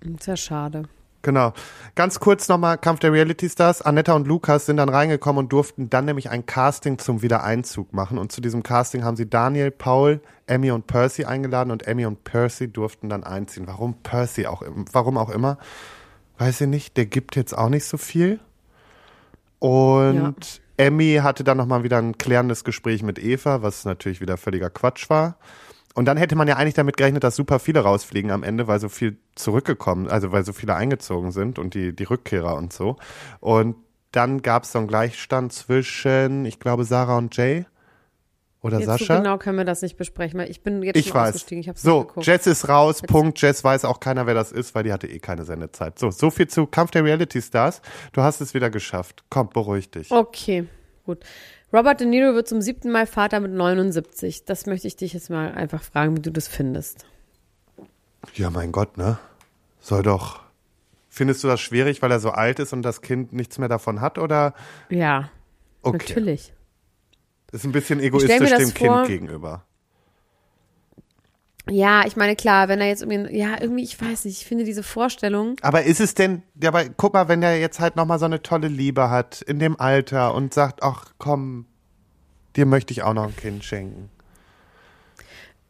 [0.00, 0.84] Ist ja schade.
[1.22, 1.52] Genau.
[1.94, 3.80] Ganz kurz nochmal Kampf der Reality Stars.
[3.80, 8.18] Anetta und Lukas sind dann reingekommen und durften dann nämlich ein Casting zum Wiedereinzug machen.
[8.18, 12.24] Und zu diesem Casting haben sie Daniel, Paul, Emmy und Percy eingeladen und Emmy und
[12.24, 13.66] Percy durften dann einziehen.
[13.66, 15.58] Warum Percy auch, warum auch immer,
[16.38, 16.96] weiß ich nicht.
[16.96, 18.40] Der gibt jetzt auch nicht so viel.
[19.60, 20.14] Und
[20.76, 20.84] ja.
[20.86, 25.08] Emmy hatte dann nochmal wieder ein klärendes Gespräch mit Eva, was natürlich wieder völliger Quatsch
[25.08, 25.36] war.
[25.94, 28.80] Und dann hätte man ja eigentlich damit gerechnet, dass super viele rausfliegen am Ende, weil
[28.80, 32.96] so viel zurückgekommen, also weil so viele eingezogen sind und die, die Rückkehrer und so.
[33.40, 33.76] Und
[34.10, 37.66] dann gab es so einen Gleichstand zwischen, ich glaube, Sarah und Jay.
[38.62, 39.16] Oder jetzt Sascha?
[39.16, 41.30] So genau können wir das nicht besprechen, weil ich bin jetzt ich schon weiß.
[41.30, 41.60] ausgestiegen.
[41.60, 42.08] Ich hab's so.
[42.20, 43.10] Jess ist raus, jetzt.
[43.10, 43.40] Punkt.
[43.40, 45.98] Jess weiß auch keiner, wer das ist, weil die hatte eh keine Sendezeit.
[45.98, 47.82] So, so viel zu Kampf der Reality Stars.
[48.12, 49.24] Du hast es wieder geschafft.
[49.30, 50.12] Komm, beruhig dich.
[50.12, 50.66] Okay,
[51.04, 51.18] gut.
[51.72, 54.44] Robert De Niro wird zum siebten Mal Vater mit 79.
[54.44, 57.06] Das möchte ich dich jetzt mal einfach fragen, wie du das findest.
[58.34, 59.18] Ja, mein Gott, ne?
[59.80, 60.40] Soll doch.
[61.08, 64.00] Findest du das schwierig, weil er so alt ist und das Kind nichts mehr davon
[64.00, 64.54] hat, oder?
[64.90, 65.30] Ja.
[65.82, 65.98] Okay.
[66.08, 66.52] Natürlich.
[67.52, 69.64] Ist ein bisschen egoistisch dem vor, Kind gegenüber.
[71.70, 74.64] Ja, ich meine, klar, wenn er jetzt irgendwie, ja, irgendwie, ich weiß nicht, ich finde
[74.64, 75.56] diese Vorstellung.
[75.62, 78.42] Aber ist es denn, ja, aber guck mal, wenn er jetzt halt nochmal so eine
[78.42, 81.66] tolle Liebe hat in dem Alter und sagt, ach komm,
[82.56, 84.10] dir möchte ich auch noch ein Kind schenken.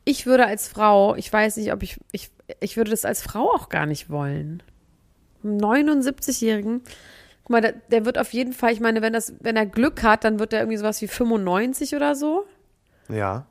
[0.04, 3.50] Ich würde als Frau, ich weiß nicht, ob ich, ich, ich würde das als Frau
[3.52, 4.62] auch gar nicht wollen.
[5.44, 6.82] 79-Jährigen,
[7.42, 10.02] guck mal, der, der wird auf jeden Fall, ich meine, wenn das, wenn er Glück
[10.02, 12.46] hat, dann wird er irgendwie sowas wie 95 oder so.
[13.08, 13.46] Ja.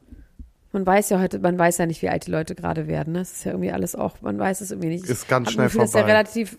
[0.74, 3.14] Man weiß ja heute, man weiß ja nicht, wie alt die Leute gerade werden.
[3.14, 3.20] Ne?
[3.20, 5.06] Das ist ja irgendwie alles auch, man weiß es irgendwie nicht.
[5.06, 5.86] Ist ganz schnell vorbei.
[5.86, 6.58] Ist ja relativ,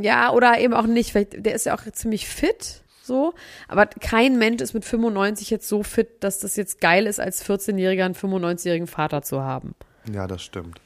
[0.00, 1.12] ja, oder eben auch nicht.
[1.12, 3.34] Vielleicht, der ist ja auch ziemlich fit, so.
[3.66, 7.44] Aber kein Mensch ist mit 95 jetzt so fit, dass das jetzt geil ist, als
[7.44, 9.74] 14-Jähriger einen 95-jährigen Vater zu haben.
[10.12, 10.80] Ja, das stimmt.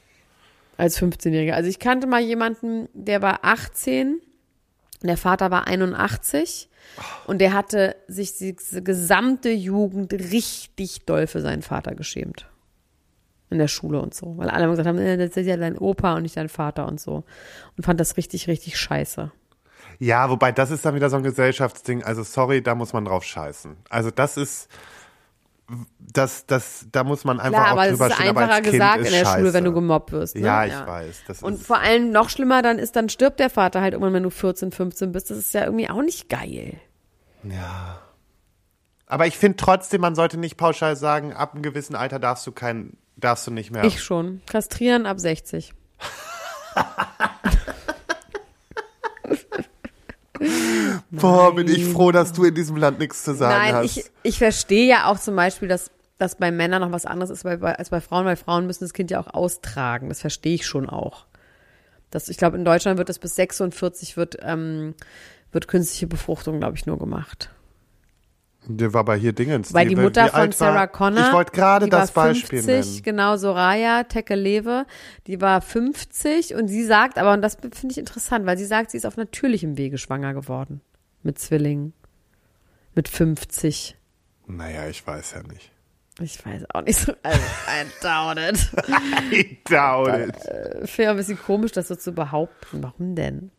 [0.77, 1.53] Als 15-Jähriger.
[1.53, 4.19] Also ich kannte mal jemanden, der war 18,
[5.03, 6.69] der Vater war 81.
[7.27, 12.47] Und der hatte sich die gesamte Jugend richtig doll für seinen Vater geschämt
[13.53, 14.37] in der Schule und so.
[14.37, 16.87] Weil alle immer gesagt haben, äh, das ist ja dein Opa und nicht dein Vater
[16.87, 17.23] und so.
[17.77, 19.31] Und fand das richtig, richtig scheiße.
[19.99, 22.03] Ja, wobei das ist dann wieder so ein Gesellschaftsding.
[22.03, 23.77] Also sorry, da muss man drauf scheißen.
[23.89, 24.69] Also das ist,
[25.99, 28.05] das, das, da muss man einfach Klar, auch drüber.
[28.05, 29.39] Aber es ist einfacher gesagt in der scheiße.
[29.39, 30.35] Schule, wenn du gemobbt wirst.
[30.35, 30.41] Ne?
[30.41, 30.87] Ja, ich ja.
[30.87, 31.41] weiß.
[31.41, 34.29] und vor allem noch schlimmer dann ist, dann stirbt der Vater halt irgendwann, wenn du
[34.29, 35.29] 14, 15 bist.
[35.29, 36.79] Das ist ja irgendwie auch nicht geil.
[37.43, 37.99] Ja.
[39.05, 42.51] Aber ich finde trotzdem, man sollte nicht pauschal sagen, ab einem gewissen Alter darfst du
[42.51, 43.83] kein Darfst du nicht mehr.
[43.83, 44.41] Ich schon.
[44.47, 45.73] Kastrieren ab 60.
[51.11, 53.97] Boah, bin ich froh, dass du in diesem Land nichts zu sagen Nein, hast.
[53.97, 57.45] Ich, ich verstehe ja auch zum Beispiel, dass, dass bei Männern noch was anderes ist
[57.45, 60.09] als bei Frauen, weil Frauen müssen das Kind ja auch austragen.
[60.09, 61.25] Das verstehe ich schon auch.
[62.09, 64.95] Das, ich glaube, in Deutschland wird das bis 46 wird, ähm,
[65.51, 67.49] wird künstliche Befruchtung, glaube ich, nur gemacht.
[68.65, 69.73] Der war bei hier Dingens.
[69.73, 71.27] Weil die, die Mutter von Sarah war, Connor.
[71.27, 73.03] Ich wollte gerade das Beispiel 50, nennen.
[73.03, 74.85] Genau, Soraya Tekelewe,
[75.27, 78.91] die war 50 und sie sagt, aber und das finde ich interessant, weil sie sagt,
[78.91, 80.81] sie ist auf natürlichem Wege schwanger geworden.
[81.23, 81.93] Mit Zwillingen.
[82.95, 83.97] Mit 50.
[84.47, 85.71] Naja, ich weiß ja nicht.
[86.21, 87.13] Ich weiß auch nicht so.
[87.23, 88.69] Also, I doubt it.
[89.31, 90.45] I doubt it.
[90.45, 92.83] Äh, Finde ein bisschen komisch, das so zu behaupten.
[92.83, 93.51] Warum denn?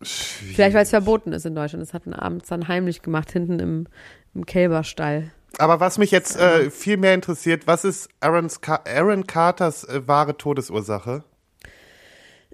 [0.00, 0.56] Schwierig.
[0.56, 1.82] Vielleicht, weil es verboten ist in Deutschland.
[1.82, 3.86] Das hat man abends dann heimlich gemacht, hinten im,
[4.34, 5.30] im Kälberstall.
[5.58, 10.36] Aber was mich jetzt äh, viel mehr interessiert, was ist Aaron's Aaron Carters äh, wahre
[10.36, 11.24] Todesursache?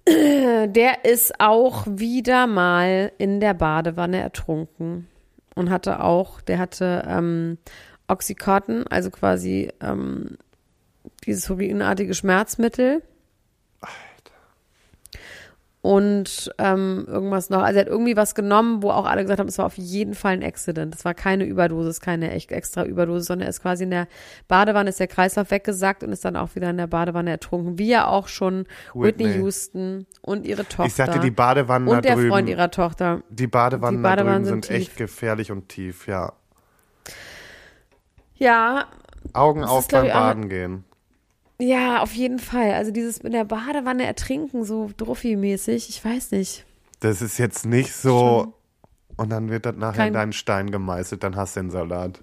[0.06, 5.06] Der ist auch wieder mal in der Badewanne ertrunken
[5.54, 7.58] und hatte auch, der hatte ähm,
[8.08, 10.38] Oxycontin, also quasi ähm,
[11.26, 13.02] dieses urinartige Schmerzmittel
[15.82, 17.62] und ähm, irgendwas noch.
[17.62, 20.14] Also er hat irgendwie was genommen, wo auch alle gesagt haben, es war auf jeden
[20.14, 20.94] Fall ein Accident.
[20.94, 24.06] Es war keine Überdosis, keine echt extra Überdosis, sondern er ist quasi in der
[24.46, 27.78] Badewanne, ist der Kreislauf weggesackt und ist dann auch wieder in der Badewanne ertrunken.
[27.78, 30.86] Wie ja auch schon Whitney, Whitney Houston und ihre Tochter.
[30.86, 33.22] Ich sagte, die Badewannen und der drüben, Freund ihrer Tochter.
[33.30, 36.34] Die Badewannen, die Badewannen sind, sind echt gefährlich und tief, ja.
[38.34, 38.86] Ja.
[39.32, 40.84] Augen auf beim Baden gehen.
[41.60, 42.72] Ja, auf jeden Fall.
[42.72, 46.64] Also dieses in der Badewanne ertrinken, so Druffi-mäßig, ich weiß nicht.
[47.00, 48.18] Das ist jetzt nicht so.
[48.18, 48.52] Schon.
[49.16, 52.22] Und dann wird das nachher Kein, in deinen Stein gemeißelt, dann hast du den Salat.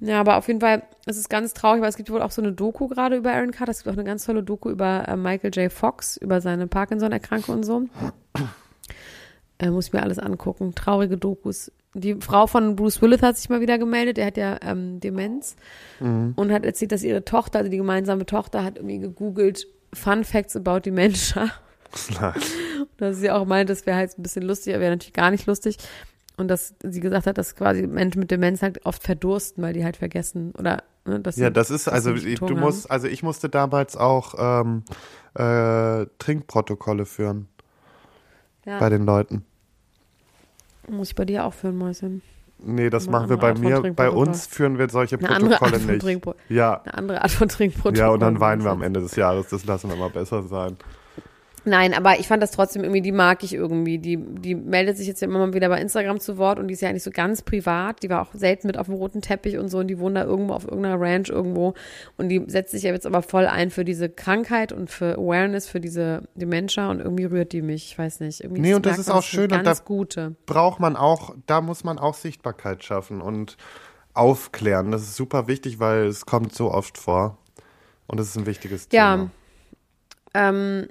[0.00, 2.42] Ja, aber auf jeden Fall, es ist ganz traurig, weil es gibt wohl auch so
[2.42, 3.70] eine Doku gerade über Aaron Carter.
[3.70, 5.72] Es gibt auch eine ganz tolle Doku über äh, Michael J.
[5.72, 7.84] Fox, über seine Parkinson-Erkrankung und so.
[9.58, 10.74] Äh, muss ich mir alles angucken.
[10.74, 14.58] Traurige Dokus die Frau von Bruce Willis hat sich mal wieder gemeldet, der hat ja
[14.62, 15.56] ähm, Demenz
[16.00, 16.32] mhm.
[16.36, 20.54] und hat erzählt, dass ihre Tochter, also die gemeinsame Tochter, hat irgendwie gegoogelt Fun Facts
[20.54, 21.50] about Dementia.
[22.98, 25.46] dass sie auch meint, das wäre halt ein bisschen lustig, aber wäre natürlich gar nicht
[25.46, 25.78] lustig.
[26.36, 29.84] Und dass sie gesagt hat, dass quasi Menschen mit Demenz halt oft verdursten, weil die
[29.84, 33.48] halt vergessen oder ne, dass Ja, das ist, also ich, du musst, also ich musste
[33.48, 34.84] damals auch ähm,
[35.34, 37.58] äh, Trinkprotokolle führen haben.
[38.66, 39.44] Ja, bei den Leuten.
[40.90, 42.22] Muss ich bei dir auch führen, Mäuschen.
[42.60, 43.80] Nee, das machen wir bei Art mir.
[43.94, 46.26] Bei uns führen wir solche Eine Protokolle nicht.
[46.48, 46.82] Ja.
[46.82, 47.98] eine andere Art von Trinkprotokoll.
[47.98, 48.82] Ja, und dann weinen wir am.
[48.82, 49.48] Ende des Jahres.
[49.48, 50.76] Das lassen wir mal besser sein.
[51.68, 53.98] Nein, aber ich fand das trotzdem irgendwie, die mag ich irgendwie.
[53.98, 56.74] Die, die meldet sich jetzt ja immer mal wieder bei Instagram zu Wort und die
[56.74, 58.02] ist ja eigentlich so ganz privat.
[58.02, 60.24] Die war auch selten mit auf dem roten Teppich und so und die wohnt da
[60.24, 61.74] irgendwo auf irgendeiner Ranch irgendwo.
[62.16, 65.68] Und die setzt sich ja jetzt aber voll ein für diese Krankheit und für Awareness,
[65.68, 67.86] für diese Dementia und irgendwie rührt die mich.
[67.92, 68.40] Ich weiß nicht.
[68.42, 70.36] Irgendwie Nee, und das ist auch schön und Ganz da- gute.
[70.46, 73.56] Braucht man auch, da muss man auch Sichtbarkeit schaffen und
[74.14, 74.90] aufklären.
[74.90, 77.38] Das ist super wichtig, weil es kommt so oft vor.
[78.06, 79.16] Und es ist ein wichtiges Ja.
[79.16, 79.30] Thema.
[80.34, 80.88] Ähm,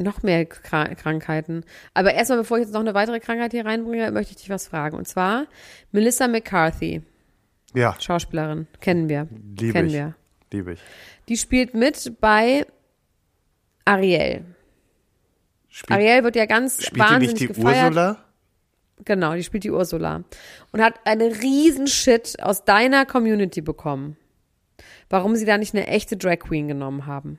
[0.00, 1.64] noch mehr Kra Krankheiten.
[1.94, 4.68] Aber erstmal, bevor ich jetzt noch eine weitere Krankheit hier reinbringe, möchte ich dich was
[4.68, 4.96] fragen.
[4.96, 5.46] Und zwar
[5.92, 7.02] Melissa McCarthy,
[7.74, 9.28] Ja, Schauspielerin, kennen wir.
[9.58, 9.94] liebe kennen ich.
[9.94, 10.14] wir.
[10.52, 10.80] Liebe ich.
[11.28, 12.66] Die spielt mit bei
[13.84, 14.44] Ariel.
[15.68, 17.90] Spielt, Ariel wird ja ganz spielt die wahnsinnig nicht die gefeiert.
[17.90, 18.24] Ursula?
[19.04, 20.24] Genau, die spielt die Ursula.
[20.72, 24.16] Und hat eine riesen Shit aus deiner Community bekommen.
[25.08, 27.38] Warum sie da nicht eine echte Drag Queen genommen haben.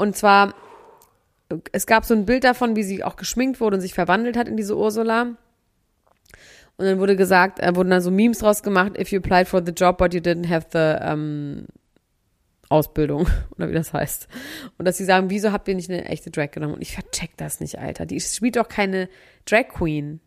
[0.00, 0.54] Und zwar,
[1.72, 4.48] es gab so ein Bild davon, wie sie auch geschminkt wurde und sich verwandelt hat
[4.48, 5.36] in diese Ursula.
[6.78, 9.62] Und dann wurde gesagt, äh, wurden dann so Memes draus gemacht, if you applied for
[9.62, 11.66] the job, but you didn't have the ähm,
[12.70, 14.26] Ausbildung, oder wie das heißt.
[14.78, 16.74] Und dass sie sagen, wieso habt ihr nicht eine echte Drag genommen?
[16.74, 18.06] Und ich vercheck das nicht, Alter.
[18.06, 19.10] Die spielt doch keine
[19.44, 20.20] Drag Queen.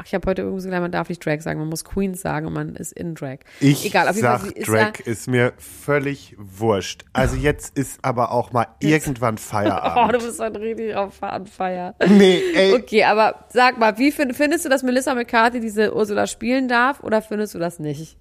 [0.00, 2.46] Ach, ich habe heute irgendwo gelernt, man darf nicht Drag sagen, man muss Queens sagen
[2.46, 3.38] und man ist in Drag.
[3.58, 7.04] Ich Egal, auf jeden sag, Fall, ist Drag ist mir völlig wurscht.
[7.12, 10.12] Also jetzt ist aber auch mal irgendwann Oh, du Feierabend.
[10.24, 11.96] bist dann richtig auf Fahnenfeier.
[12.08, 16.28] nee, ey, Okay, aber sag mal, wie find, findest du, dass Melissa McCarthy diese Ursula
[16.28, 18.16] spielen darf oder findest du das nicht?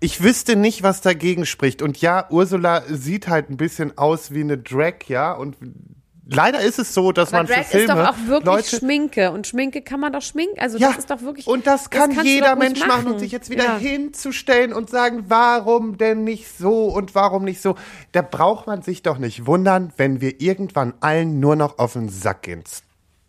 [0.00, 1.80] ich wüsste nicht, was dagegen spricht.
[1.80, 5.32] Und ja, Ursula sieht halt ein bisschen aus wie eine Drag, ja.
[5.32, 5.56] Und
[6.34, 8.76] leider ist es so, dass Aber man Drag für Filme ist doch auch wirklich Leute
[8.76, 10.58] Schminke und Schminke kann man doch schminken.
[10.58, 11.46] Also Ja, das ist doch wirklich.
[11.46, 13.12] und das kann du jeder Mensch machen.
[13.12, 13.76] und sich jetzt wieder Ja.
[13.78, 17.76] hinzustellen und sagen, warum denn nicht so und warum nicht so.
[18.12, 22.08] Da braucht man sich doch nicht wundern, wenn wir irgendwann allen nur noch auf den
[22.08, 22.64] Sack gehen.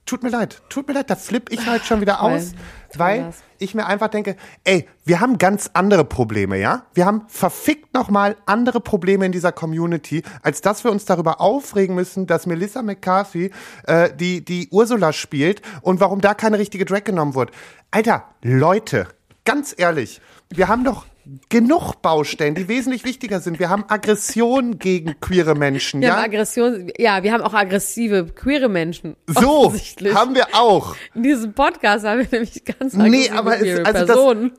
[0.06, 2.60] Tut mir leid, tut mir leid, da flipp ich halt schon wieder aus, Toll,
[3.00, 3.44] weil Lars.
[3.60, 6.84] ich mir einfach denke, ey, wir haben ganz andere Probleme, ja?
[6.94, 11.96] Wir haben verfickt nochmal andere Probleme in dieser Community, als dass wir uns darüber aufregen
[11.96, 13.52] müssen, dass Melissa McCarthy
[13.86, 17.52] äh, die, die Ursula spielt und warum da keine richtige Drag genommen wird.
[17.92, 19.08] Alter, Leute,
[19.46, 21.06] ganz ehrlich, wir haben doch
[21.50, 23.60] genug Baustellen, die wesentlich wichtiger sind.
[23.60, 26.16] Wir haben Aggression gegen queere Menschen, Wir ja?
[26.18, 29.16] haben Aggression, ja, wir haben auch aggressive, queere Menschen.
[29.28, 29.74] so,
[30.14, 30.96] haben wir auch.
[31.16, 34.52] In diesem Podcast haben wir nämlich ganz Nee, aggressive, aber es- queere also das- Personen.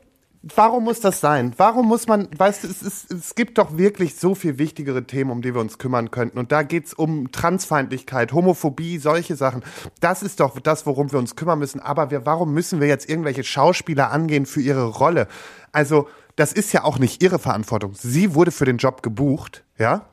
[0.54, 1.54] Warum muss das sein?
[1.56, 5.30] Warum muss man, weißt du, es, ist, es gibt doch wirklich so viel wichtigere Themen,
[5.30, 6.38] um die wir uns kümmern könnten.
[6.38, 9.62] Und da geht's um Transfeindlichkeit, Homophobie, solche Sachen.
[10.00, 11.80] Das ist doch das, worum wir uns kümmern müssen.
[11.80, 15.28] Aber wir, warum müssen wir jetzt irgendwelche Schauspieler angehen für ihre Rolle?
[15.72, 17.94] Also, das ist ja auch nicht ihre Verantwortung.
[17.94, 20.06] Sie wurde für den Job gebucht, ja?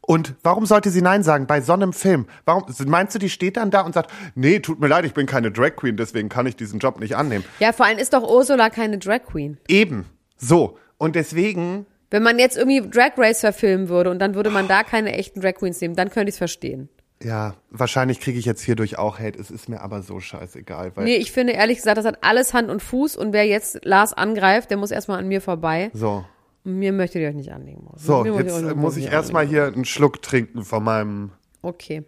[0.00, 2.26] Und warum sollte sie Nein sagen bei so einem Film?
[2.44, 5.26] Warum, meinst du, die steht dann da und sagt, nee, tut mir leid, ich bin
[5.26, 7.44] keine Drag Queen, deswegen kann ich diesen Job nicht annehmen?
[7.60, 9.58] Ja, vor allem ist doch Ursula keine Drag Queen.
[9.68, 10.06] Eben.
[10.38, 10.78] So.
[10.96, 14.82] Und deswegen, Wenn man jetzt irgendwie Drag Race verfilmen würde und dann würde man da
[14.82, 16.88] keine echten Drag Queens nehmen, dann könnte ich es verstehen.
[17.24, 19.38] Ja, wahrscheinlich kriege ich jetzt hierdurch auch Hate.
[19.38, 20.92] Es ist mir aber so scheißegal.
[20.96, 23.84] Weil, Nee, ich finde ehrlich gesagt, das hat alles Hand und Fuß und wer jetzt
[23.84, 25.90] Lars angreift, der muss erstmal an mir vorbei.
[25.94, 26.24] So.
[26.64, 27.84] Mir möchtet ihr euch nicht anlegen.
[27.90, 28.02] Muss.
[28.02, 31.32] So, Mir jetzt ihr euch muss ich erstmal hier einen Schluck trinken von meinem.
[31.60, 32.04] Okay.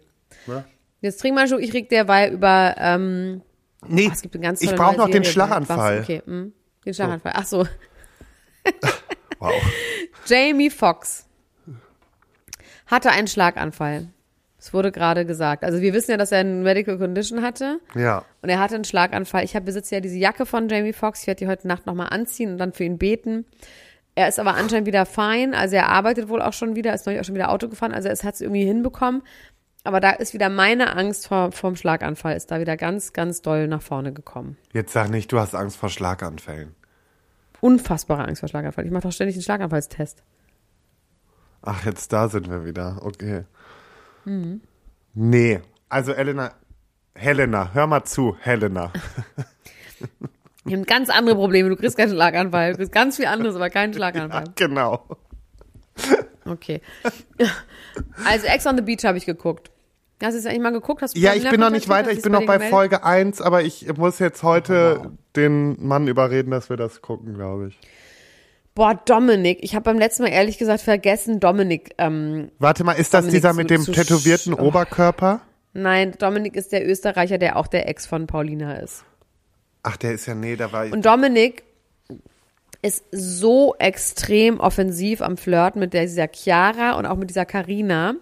[0.47, 0.65] Ne?
[1.01, 3.41] Jetzt trink mal einen Schluck, ich reg derweil über, ähm,
[3.87, 5.23] Nee, ganz ich brauche noch den.
[5.23, 6.01] Schlaganfall.
[6.01, 6.53] Okay, hm.
[6.85, 7.33] den Schlaganfall.
[7.35, 7.65] Ach so.
[9.39, 9.51] Wow.
[10.25, 11.27] Jamie Foxx
[12.87, 14.07] hatte einen Schlaganfall.
[14.65, 15.63] Es wurde gerade gesagt.
[15.63, 17.79] Also wir wissen ja, dass er eine Medical Condition hatte.
[17.93, 18.25] Ja.
[18.41, 19.43] Und er hatte einen Schlaganfall.
[19.43, 21.21] Ich hab, besitze ja diese Jacke von Jamie Foxx.
[21.21, 23.45] Ich werde die heute Nacht nochmal anziehen und dann für ihn beten.
[24.15, 25.53] Er ist aber anscheinend wieder fein.
[25.53, 27.91] Also er arbeitet wohl auch schon wieder, ist neulich auch schon wieder Auto gefahren.
[27.91, 29.21] Also es hat es irgendwie hinbekommen.
[29.83, 33.67] Aber da ist wieder meine Angst vor, vom Schlaganfall, ist da wieder ganz, ganz doll
[33.67, 34.57] nach vorne gekommen.
[34.73, 36.73] Jetzt sag nicht, du hast Angst vor Schlaganfällen.
[37.61, 38.83] Unfassbare Angst vor Schlaganfall.
[38.83, 40.23] Ich mache doch ständig einen Schlaganfallstest.
[41.61, 42.97] Ach, jetzt da sind wir wieder.
[43.03, 43.43] Okay.
[44.25, 44.61] Mhm.
[45.13, 45.61] Nee.
[45.89, 46.51] Also, Elena.
[47.17, 48.91] Helena, hör mal zu, Helena.
[50.65, 51.69] Wir haben ganz andere Probleme.
[51.69, 52.71] Du kriegst keinen Schlaganfall.
[52.71, 54.45] Du kriegst ganz viel anderes, aber keinen Schlaganfall.
[54.55, 55.05] genau.
[56.45, 56.81] Okay.
[58.25, 59.71] Also Ex on the Beach habe ich geguckt.
[60.21, 61.01] Hast du es eigentlich mal geguckt?
[61.01, 62.69] Hast du Ja, ich bin noch nicht weiter, ich bin noch bei gemeldet?
[62.69, 67.67] Folge 1, aber ich muss jetzt heute den Mann überreden, dass wir das gucken, glaube
[67.69, 67.79] ich.
[68.75, 69.59] Boah, Dominik.
[69.61, 71.91] Ich habe beim letzten Mal ehrlich gesagt vergessen, Dominik.
[71.97, 74.67] Ähm, Warte mal, ist das Dominik dieser zu- mit dem tätowierten oh.
[74.67, 75.41] Oberkörper?
[75.73, 79.03] nein, Dominik ist der Österreicher, der auch der Ex von Paulina ist.
[79.83, 80.93] Ach, der ist ja, nee, da war ich.
[80.93, 81.63] Und Dominik
[82.81, 88.15] ist so extrem offensiv am Flirten mit dieser Chiara und auch mit dieser Karina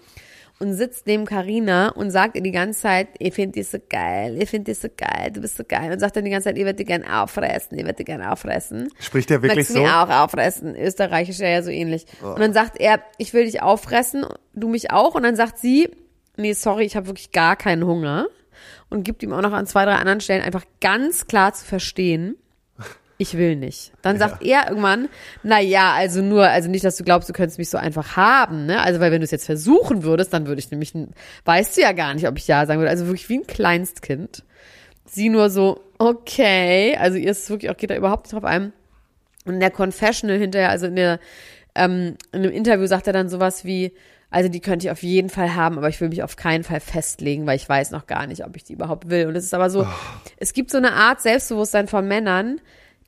[0.64, 4.42] und sitzt neben Karina und sagt ihr die ganze Zeit, ich finde dich so geil,
[4.42, 5.92] ich finde dich so geil, du bist so geil.
[5.92, 8.22] Und sagt dann die ganze Zeit, ich würde dich gern auffressen, ich würde dich gern
[8.22, 8.90] auffressen.
[9.00, 9.84] Spricht der wirklich Möchtest so?
[9.84, 10.76] mich auch auffressen?
[10.76, 12.06] Österreichisch ja so ähnlich.
[12.22, 15.16] Und dann sagt er, ich will dich auffressen, du mich auch.
[15.16, 15.90] Und dann sagt sie,
[16.38, 18.28] nee, sorry, ich habe wirklich gar keinen Hunger.
[18.90, 22.38] Und gibt ihm auch noch an zwei, drei anderen Stellen einfach ganz klar zu verstehen,
[23.24, 23.92] ich will nicht.
[24.02, 25.10] Dann sagt er irgendwann,
[25.42, 28.66] na ja, also nur, also nicht, dass du glaubst, du könntest mich so einfach haben,
[28.66, 28.82] ne?
[28.82, 30.94] Also, weil wenn du es jetzt versuchen würdest, dann würde ich nämlich,
[31.46, 32.90] weißt du ja gar nicht, ob ich ja sagen würde.
[32.90, 34.44] Also wirklich wie ein Kleinstkind.
[35.06, 38.74] Sie nur so, okay, also ihr ist wirklich auch, geht da überhaupt nicht drauf ein.
[39.46, 41.20] Und in der Confessional hinterher, also in der,
[41.76, 43.94] ähm, in einem Interview sagt er dann sowas wie,
[44.34, 46.80] also die könnte ich auf jeden Fall haben, aber ich will mich auf keinen Fall
[46.80, 49.28] festlegen, weil ich weiß noch gar nicht, ob ich die überhaupt will.
[49.28, 49.86] Und es ist aber so,
[50.38, 52.60] es gibt so eine Art Selbstbewusstsein von Männern,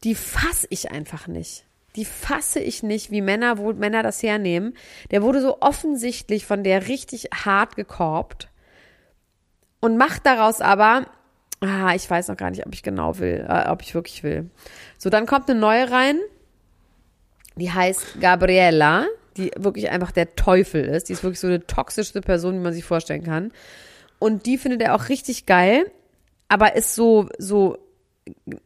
[0.03, 1.65] die fasse ich einfach nicht.
[1.95, 4.75] Die fasse ich nicht, wie Männer, wo Männer das hernehmen.
[5.11, 8.49] Der wurde so offensichtlich von der richtig hart gekorbt
[9.79, 11.05] und macht daraus aber,
[11.61, 14.49] ah, ich weiß noch gar nicht, ob ich genau will, äh, ob ich wirklich will.
[14.97, 16.19] So, dann kommt eine neue rein,
[17.55, 19.05] die heißt Gabriella,
[19.37, 21.09] die wirklich einfach der Teufel ist.
[21.09, 23.51] Die ist wirklich so eine toxischste Person, wie man sich vorstellen kann.
[24.19, 25.91] Und die findet er auch richtig geil,
[26.47, 27.77] aber ist so, so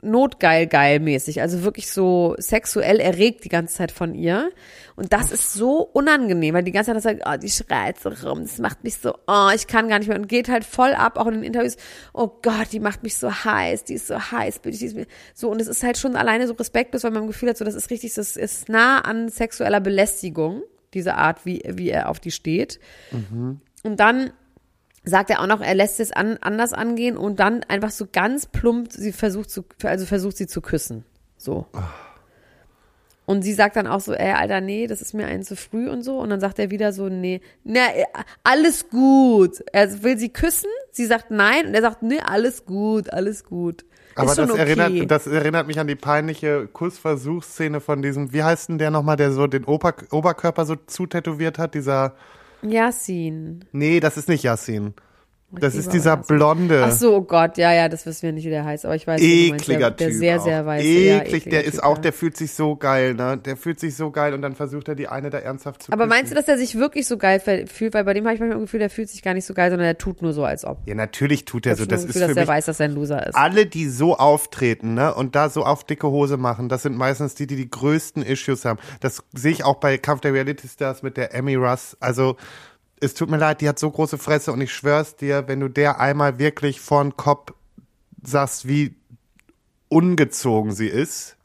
[0.02, 4.52] notgeil geil mäßig, also wirklich so sexuell erregt die ganze Zeit von ihr.
[4.96, 8.42] Und das ist so unangenehm, weil die ganze Zeit sagt, oh, die schreit so rum,
[8.44, 11.18] das macht mich so, oh, ich kann gar nicht mehr und geht halt voll ab,
[11.18, 11.76] auch in den Interviews,
[12.14, 14.98] oh Gott, die macht mich so heiß, die ist so heiß, die ist
[15.34, 15.50] so.
[15.50, 17.76] Und es ist halt schon alleine so respektlos, weil man das Gefühl hat, so das
[17.76, 22.32] ist richtig, das ist nah an sexueller Belästigung, diese Art, wie, wie er auf die
[22.32, 22.80] steht.
[23.84, 24.32] Und dann
[25.04, 28.46] sagt er auch noch, er lässt es an, anders angehen und dann einfach so ganz
[28.46, 31.06] plump, sie versucht zu, also versucht sie zu küssen.
[31.38, 31.66] So.
[33.26, 35.88] Und sie sagt dann auch so, ey, Alter, nee, das ist mir ein zu früh
[35.88, 36.18] und so.
[36.18, 38.06] Und dann sagt er wieder so, nee, na, äh,
[38.44, 39.64] alles gut.
[39.72, 43.86] Er will sie küssen, sie sagt nein und er sagt, nee, alles gut, alles gut.
[44.16, 44.60] Aber das, okay.
[44.60, 49.16] erinnert, das erinnert mich an die peinliche Kussversuchsszene von diesem, wie heißt denn der nochmal,
[49.16, 52.16] der so den Ober, Oberkörper so zutätowiert hat, dieser,
[52.62, 53.66] Yasin.
[53.72, 54.94] nee, das ist nicht Yassin.
[55.52, 56.84] Das ist dieser blonde.
[56.86, 59.08] Ach so, oh Gott, ja, ja, das wissen wir nicht, wie der heißt, aber ich
[59.08, 60.18] weiß, du meinst, ekliger der, der Typ.
[60.18, 60.84] sehr, sehr weiß.
[60.84, 63.38] Eklig, ja, der ekliger ist Typ, auch, der fühlt sich so geil, ne?
[63.38, 66.04] Der fühlt sich so geil und dann versucht er die eine da ernsthaft zu Aber
[66.04, 66.10] küssen.
[66.10, 67.94] meinst du, dass er sich wirklich so geil fühlt?
[67.96, 69.72] Weil bei dem habe ich manchmal das Gefühl, der fühlt sich gar nicht so geil,
[69.72, 70.80] sondern er tut nur so, als ob.
[70.86, 71.86] Ja, natürlich tut er so.
[71.86, 73.36] Das das ist Gefühl, für dass er mich weiß, dass er ein Loser ist.
[73.36, 77.34] alle, die so auftreten, ne, und da so auf dicke Hose machen, das sind meistens
[77.36, 78.80] die, die die größten Issues haben.
[79.02, 81.98] Das sehe ich auch bei Kampf der Reality Stars mit der Emmy Russ.
[82.00, 82.36] Also,
[83.02, 85.68] es tut mir leid, die hat so große Fresse und ich schwör's dir, wenn du
[85.68, 87.54] der einmal wirklich von Kopf
[88.24, 88.96] sagst, wie
[89.88, 91.36] ungezogen sie ist,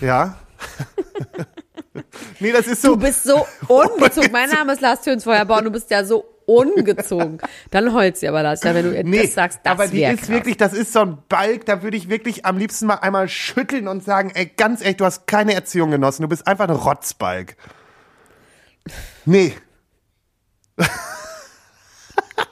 [0.00, 0.38] ja.
[2.40, 2.94] nee, das ist so.
[2.94, 4.30] Du bist so ungezogen.
[4.32, 7.38] mein Name ist Lars Tönsfeuerborn, du bist ja so ungezogen.
[7.70, 10.20] Dann heult sie aber das, ja, wenn du Nee, das sagst, das aber die ist
[10.20, 10.28] krass.
[10.30, 13.86] wirklich, das ist so ein Balk, da würde ich wirklich am liebsten mal einmal schütteln
[13.86, 17.56] und sagen, ey, ganz ehrlich, du hast keine Erziehung genossen, du bist einfach ein Rotzbalk.
[19.26, 19.52] Nee,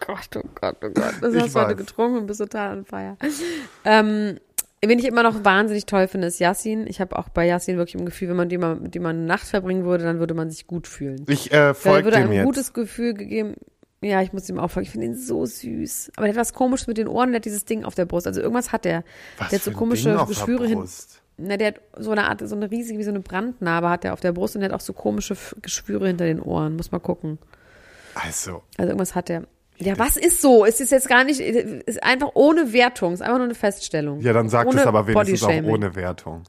[0.06, 1.14] Gott, oh Gott, oh Gott.
[1.20, 3.16] Das Ich hast du heute getrunken und bist total an Feier.
[3.84, 4.38] Ähm,
[4.84, 6.86] wen ich immer noch wahnsinnig toll finde, ist Yassin.
[6.86, 9.16] Ich habe auch bei Yassin wirklich im Gefühl, wenn man die mal, mit dem man
[9.16, 11.24] eine Nacht verbringen würde, dann würde man sich gut fühlen.
[11.28, 12.44] ich äh, Weil er folge würde ein jetzt.
[12.44, 13.54] gutes Gefühl gegeben.
[14.00, 14.86] Ja, ich muss ihm auch folgen.
[14.86, 16.12] Ich finde ihn so süß.
[16.16, 18.26] Aber der hat was komisches mit den Ohren, der hat dieses Ding auf der Brust.
[18.26, 19.02] Also irgendwas hat der.
[19.38, 20.78] Was der hat so für ein komische Ding auf der Geschwüre hin.
[20.78, 21.22] Brust?
[21.38, 24.12] Na, der hat so eine Art, so eine riesige, wie so eine Brandnarbe hat er
[24.12, 26.76] auf der Brust und der hat auch so komische Geschwüre hinter den Ohren.
[26.76, 27.38] Muss mal gucken.
[28.16, 29.44] Also, Also irgendwas hat er.
[29.79, 30.64] Ja, was ist so?
[30.64, 34.20] Es ist jetzt gar nicht, ist einfach ohne Wertung, ist einfach nur eine Feststellung.
[34.20, 36.44] ja, dann sagt ohne es aber wenigstens auch ohne Wertung.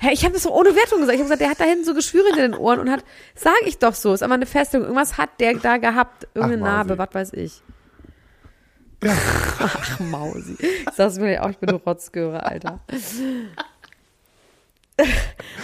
[0.00, 1.14] Hä, ich habe das doch ohne Wertung gesagt.
[1.14, 3.56] Ich habe gesagt, der hat da hinten so Geschwüre hinter den Ohren und hat, sage
[3.66, 4.86] ich doch so, ist aber eine Feststellung.
[4.86, 7.62] Irgendwas hat der da gehabt, irgendeine Ach, Narbe, was weiß ich.
[9.06, 10.56] Ach, Mausi.
[10.58, 12.80] Ich sag's mir ja auch, ich bin eine Rotzgöre, Alter.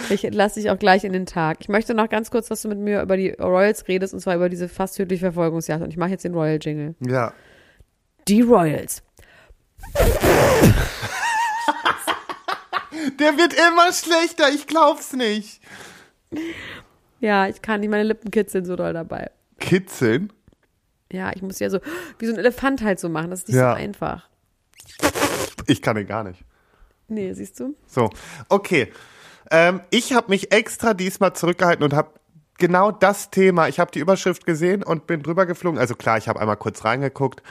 [0.09, 1.57] Ich lasse dich auch gleich in den Tag.
[1.61, 4.35] Ich möchte noch ganz kurz, dass du mit mir über die Royals redest, und zwar
[4.35, 5.81] über diese fast tödliche Verfolgungsjagd.
[5.83, 6.93] Und ich mache jetzt den Royal-Jingle.
[6.99, 7.33] Ja.
[8.27, 9.01] Die Royals.
[13.19, 15.59] Der wird immer schlechter, ich glaub's nicht.
[17.19, 19.31] Ja, ich kann nicht, meine Lippen kitzeln so doll dabei.
[19.59, 20.31] Kitzeln?
[21.11, 21.79] Ja, ich muss ja so,
[22.19, 23.31] wie so ein Elefant halt so machen.
[23.31, 23.71] Das ist nicht Ja.
[23.71, 24.29] so einfach.
[25.67, 26.43] Ich kann ihn gar nicht.
[27.07, 27.75] Nee, siehst du?
[27.87, 28.09] So,
[28.49, 28.91] okay.
[29.51, 32.11] Ähm, ich habe mich extra diesmal zurückgehalten und habe
[32.57, 35.79] genau das Thema, ich habe die Überschrift gesehen und bin drüber geflogen.
[35.79, 37.43] Also klar, ich habe einmal kurz reingeguckt.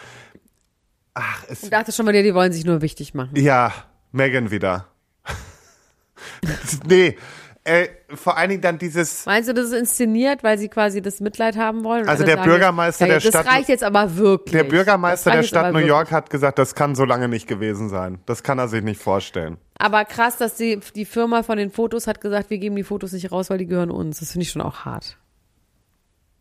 [1.15, 3.37] Ach, es Ich dachte schon mal, die wollen sich nur wichtig machen.
[3.37, 3.73] Ja,
[4.13, 4.89] Megan wieder.
[6.87, 7.17] nee,
[7.65, 11.21] äh, vor allen Dingen dann dieses, Meinst du, das ist inszeniert, weil sie quasi das
[11.21, 12.07] Mitleid haben wollen?
[12.09, 14.53] Also der sagen Bürgermeister der ja, Stadt- Das reicht jetzt aber wirklich.
[14.53, 15.79] der Bürgermeister Das der Stadt New.
[15.79, 18.19] York hat gesagt, das kann so lange nicht gewesen sein.
[18.27, 19.57] Das kann er sich nicht vorstellen.
[19.79, 23.13] Aber krass, dass die, die Firma von den Fotos hat gesagt, wir geben die Fotos
[23.13, 24.21] nicht raus, weil die gehören uns.
[24.21, 25.17] Das finde ich schon auch hart.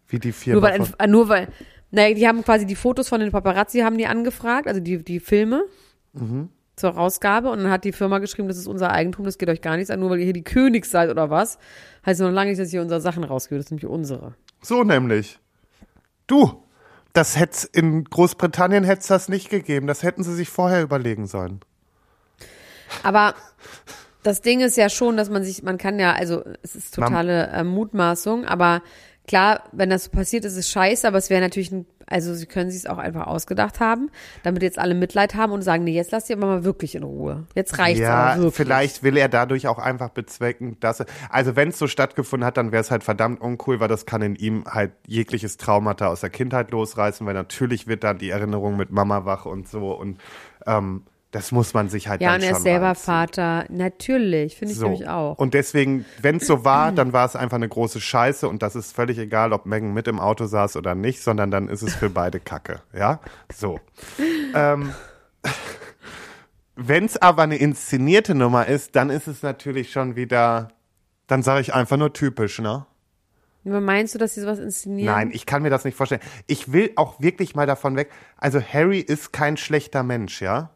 [0.07, 1.47] Wie die Firma Nur weil, von, nur weil,
[1.91, 5.19] naja, die haben quasi die Fotos von den Paparazzi haben die angefragt, also die, die
[5.19, 5.63] Filme
[6.13, 6.49] Mhm.
[6.75, 9.61] Zur Rausgabe und dann hat die Firma geschrieben, das ist unser Eigentum, das geht euch
[9.61, 11.59] gar nichts an, nur weil ihr hier die Königs seid oder was.
[12.05, 14.33] Heißt noch lange nicht, dass ihr unsere Sachen rausgebt, das sind nämlich unsere.
[14.61, 15.39] So nämlich.
[16.25, 16.63] Du,
[17.13, 19.87] das hätt's in Großbritannien hätt's das nicht gegeben.
[19.87, 21.59] Das hätten sie sich vorher überlegen sollen.
[23.03, 23.35] Aber
[24.23, 27.47] das Ding ist ja schon, dass man sich, man kann ja, also es ist totale
[27.47, 28.81] äh, Mutmaßung, aber
[29.27, 32.45] klar, wenn das so passiert, ist es scheiße, aber es wäre natürlich ein, also sie
[32.45, 34.09] können sich es auch einfach ausgedacht haben,
[34.43, 37.03] damit jetzt alle Mitleid haben und sagen, nee, jetzt lasst ihr aber mal wirklich in
[37.03, 37.45] Ruhe.
[37.55, 38.55] Jetzt reicht's Ja, aber wirklich.
[38.55, 42.57] vielleicht will er dadurch auch einfach bezwecken, dass er, also wenn es so stattgefunden hat,
[42.57, 46.19] dann wäre es halt verdammt uncool, weil das kann in ihm halt jegliches Traumata aus
[46.19, 50.19] der Kindheit losreißen, weil natürlich wird dann die Erinnerung mit Mama wach und so und
[50.67, 51.03] ähm,
[51.33, 53.05] das muss man sich halt Ja, dann und er schon ist selber reinziehen.
[53.05, 53.65] Vater.
[53.69, 54.85] Natürlich, finde ich So.
[54.87, 55.37] nämlich auch.
[55.39, 58.75] Und deswegen, wenn es so war, dann war es einfach eine große Scheiße und das
[58.75, 61.95] ist völlig egal, ob Megan mit im Auto saß oder nicht, sondern dann ist es
[61.95, 62.81] für beide Kacke.
[62.93, 63.19] Ja,
[63.53, 63.79] so.
[64.53, 64.93] ähm,
[66.75, 70.69] wenn es aber eine inszenierte Nummer ist, dann ist es natürlich schon wieder,
[71.25, 72.85] dann sage ich einfach nur typisch, ne?
[73.65, 75.15] Meinst du, dass sie sowas inszenieren?
[75.15, 76.21] Nein, ich kann mir das nicht vorstellen.
[76.47, 78.11] Ich will auch wirklich mal davon weg.
[78.37, 80.69] Also Harry ist kein schlechter Mensch, ja?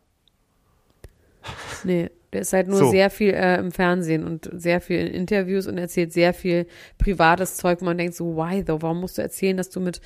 [1.83, 2.91] Nee, der ist halt nur So.
[2.91, 6.67] sehr viel äh, im Fernsehen und sehr viel in Interviews und erzählt sehr viel
[6.97, 7.81] privates Zeug.
[7.81, 8.81] Man denkt so, why though?
[8.81, 10.01] Warum musst du erzählen, dass du mit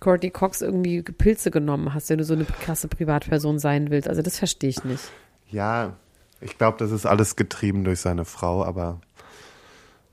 [0.00, 4.08] Courtney Cox irgendwie Pilze genommen hast, wenn du so eine krasse Privatperson sein willst?
[4.08, 5.04] Also das verstehe ich nicht.
[5.50, 5.96] Ja,
[6.40, 9.00] ich glaube, das ist alles getrieben durch seine Frau, aber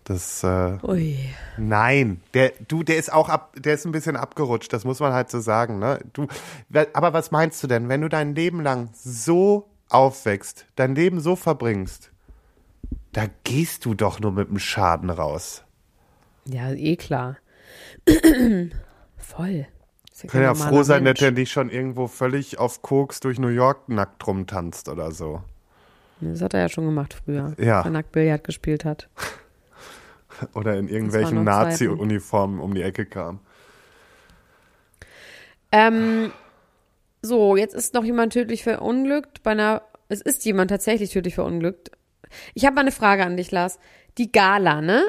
[0.04, 1.18] das äh, Ui.
[1.58, 5.14] Nein, der du, der ist auch ab, der ist ein bisschen abgerutscht, das muss man
[5.14, 6.00] halt so sagen, ne?
[6.12, 6.28] Du,
[6.94, 11.36] aber was meinst du denn, wenn du dein Leben lang so aufwächst, dein Leben so
[11.36, 12.12] verbringst,
[13.12, 15.64] da gehst du doch nur mit dem Schaden raus.
[16.46, 17.38] Ja, eh klar.
[19.18, 19.68] Voll.
[20.22, 21.20] Ich kann ja froh sein, Mensch.
[21.20, 25.42] dass der nicht schon irgendwo völlig auf Koks durch New York nackt rumtanzt oder so.
[26.22, 27.78] Das hat er ja schon gemacht früher, Ja.
[27.80, 29.10] als er nackt Billard gespielt hat.
[30.54, 33.40] Oder in irgendwelchen Nazi-Uniformen um die Ecke kam.
[35.72, 36.32] Ähm,
[37.24, 41.92] so, jetzt ist noch jemand tödlich verunglückt bei einer, es ist jemand tatsächlich tödlich verunglückt.
[42.54, 43.80] Ich habe mal eine Frage an dich, Lars.
[44.18, 45.04] Die Gala, ne?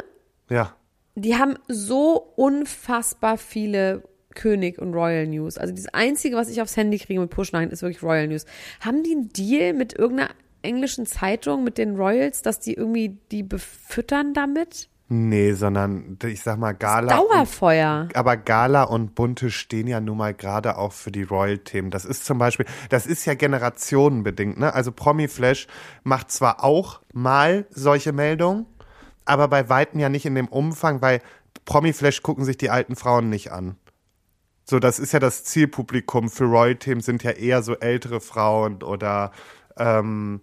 [0.48, 0.76] Ja.
[1.16, 4.04] Die haben so unfassbar viele
[4.34, 5.58] König und Royal News.
[5.58, 8.46] Also das Einzige, was ich aufs Handy kriege mit Push-Nachrichten, ist wirklich Royal News.
[8.80, 10.30] Haben die einen Deal mit irgendeiner
[10.62, 14.88] englischen Zeitung, mit den Royals, dass die irgendwie die befüttern damit?
[15.09, 17.18] Nee, sondern ich sag mal Gala.
[17.18, 18.09] und- Dauerfeuer.
[18.14, 21.90] aber Gala und Bunte stehen ja nun mal gerade auch für die Royal-Themen.
[21.90, 24.72] Das ist zum Beispiel, das ist ja generationenbedingt, ne?
[24.72, 25.66] Also Promi Flash
[26.05, 28.64] macht zwar auch mal solche Meldungen,
[29.26, 31.20] aber bei Weitem ja nicht in dem Umfang, weil
[31.66, 33.76] Promi Flash gucken sich die alten Frauen nicht an.
[34.64, 39.32] So, das ist ja das Zielpublikum für Royal-Themen sind ja eher so ältere Frauen oder
[39.76, 40.40] ähm,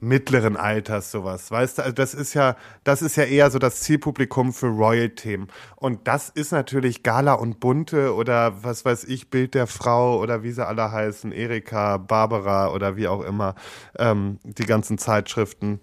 [0.00, 1.82] mittleren Alters sowas, weißt du?
[1.82, 5.48] Also das ist ja, das ist ja eher so das Zielpublikum für Royal-Themen.
[5.76, 10.42] Und das ist natürlich Gala und Bunte oder was weiß ich, Bild der Frau oder
[10.42, 13.54] wie sie alle heißen, Erika, Barbara oder wie auch immer,
[13.98, 15.80] ähm, die ganzen Zeitschriften.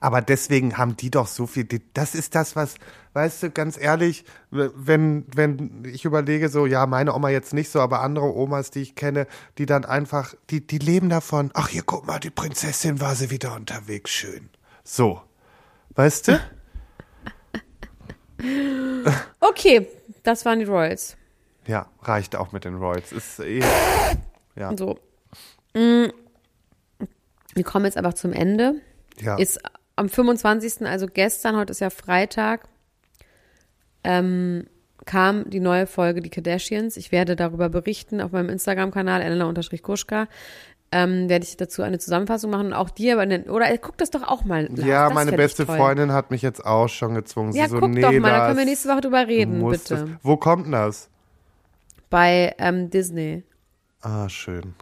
[0.00, 1.66] Aber deswegen haben die doch so viel.
[1.94, 2.76] Das ist das, was,
[3.12, 7.80] weißt du, ganz ehrlich, wenn, wenn ich überlege, so, ja, meine Oma jetzt nicht so,
[7.80, 9.26] aber andere Omas, die ich kenne,
[9.58, 13.30] die dann einfach, die, die leben davon, ach, hier, guck mal, die Prinzessin war sie
[13.30, 14.50] wieder unterwegs, schön.
[14.84, 15.20] So.
[15.94, 16.40] Weißt du?
[19.40, 19.88] Okay,
[20.22, 21.16] das waren die Royals.
[21.66, 23.10] Ja, reicht auch mit den Royals.
[23.10, 23.62] Ist eh,
[24.54, 24.98] ja, So.
[25.74, 26.06] Mm.
[27.54, 28.80] Wir kommen jetzt einfach zum Ende.
[29.20, 29.36] Ja.
[29.36, 29.60] Ist
[29.96, 32.68] am 25., also gestern, heute ist ja Freitag,
[34.04, 34.66] ähm,
[35.04, 36.96] kam die neue Folge Die Kardashians.
[36.96, 40.28] Ich werde darüber berichten auf meinem Instagram-Kanal, Elena-Kuschka.
[40.90, 43.98] Ähm, werde ich dazu eine Zusammenfassung machen und auch dir, aber ne- oder äh, guck
[43.98, 44.68] das doch auch mal.
[44.74, 45.66] Lars, ja, meine beste.
[45.66, 47.52] Freundin hat mich jetzt auch schon gezwungen.
[47.52, 49.96] Ja, sie so, guck nee, doch mal, Lars, können wir nächste Woche drüber reden, bitte.
[49.96, 51.10] Das, wo kommt denn das?
[52.10, 53.42] bei ähm, Disney.
[54.00, 54.74] Ah, schön.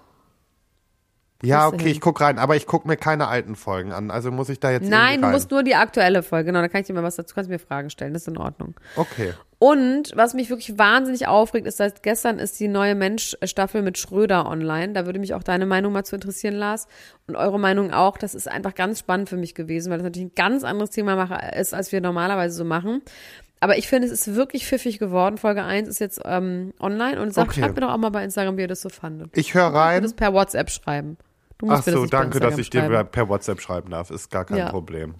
[1.42, 4.10] Ja, okay, ich guck rein, aber ich guck mir keine alten Folgen an.
[4.10, 6.46] Also muss ich da jetzt Nein, du musst nur die aktuelle Folge.
[6.46, 8.38] Genau, da kann ich dir mal was dazu, kannst mir Fragen stellen, das ist in
[8.38, 8.74] Ordnung.
[8.96, 9.32] Okay.
[9.58, 14.46] Und was mich wirklich wahnsinnig aufregt, ist, dass gestern ist die neue Mensch-Staffel mit Schröder
[14.46, 14.92] online.
[14.92, 16.88] Da würde mich auch deine Meinung mal zu interessieren, Lars.
[17.26, 18.18] Und eure Meinung auch.
[18.18, 21.24] Das ist einfach ganz spannend für mich gewesen, weil das natürlich ein ganz anderes Thema
[21.54, 23.02] ist, als wir normalerweise so machen.
[23.60, 25.38] Aber ich finde, es ist wirklich pfiffig geworden.
[25.38, 27.60] Folge 1 ist jetzt ähm, online und sagt, Okay.
[27.60, 29.30] schreibt mir doch auch mal bei Instagram, wie ihr das so fandet.
[29.36, 30.02] Ich höre Ich rein.
[30.02, 31.16] das per WhatsApp schreiben.
[31.58, 33.08] Du Ach musst mir so, das danke, dass ich dir schreiben.
[33.10, 34.10] per WhatsApp schreiben darf.
[34.10, 34.70] Ist gar kein Ja.
[34.70, 35.14] Problem.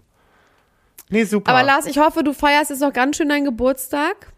[1.09, 1.51] Nee, super.
[1.53, 4.33] Aber Lars, ich hoffe, du feierst jetzt noch ganz schön deinen Geburtstag.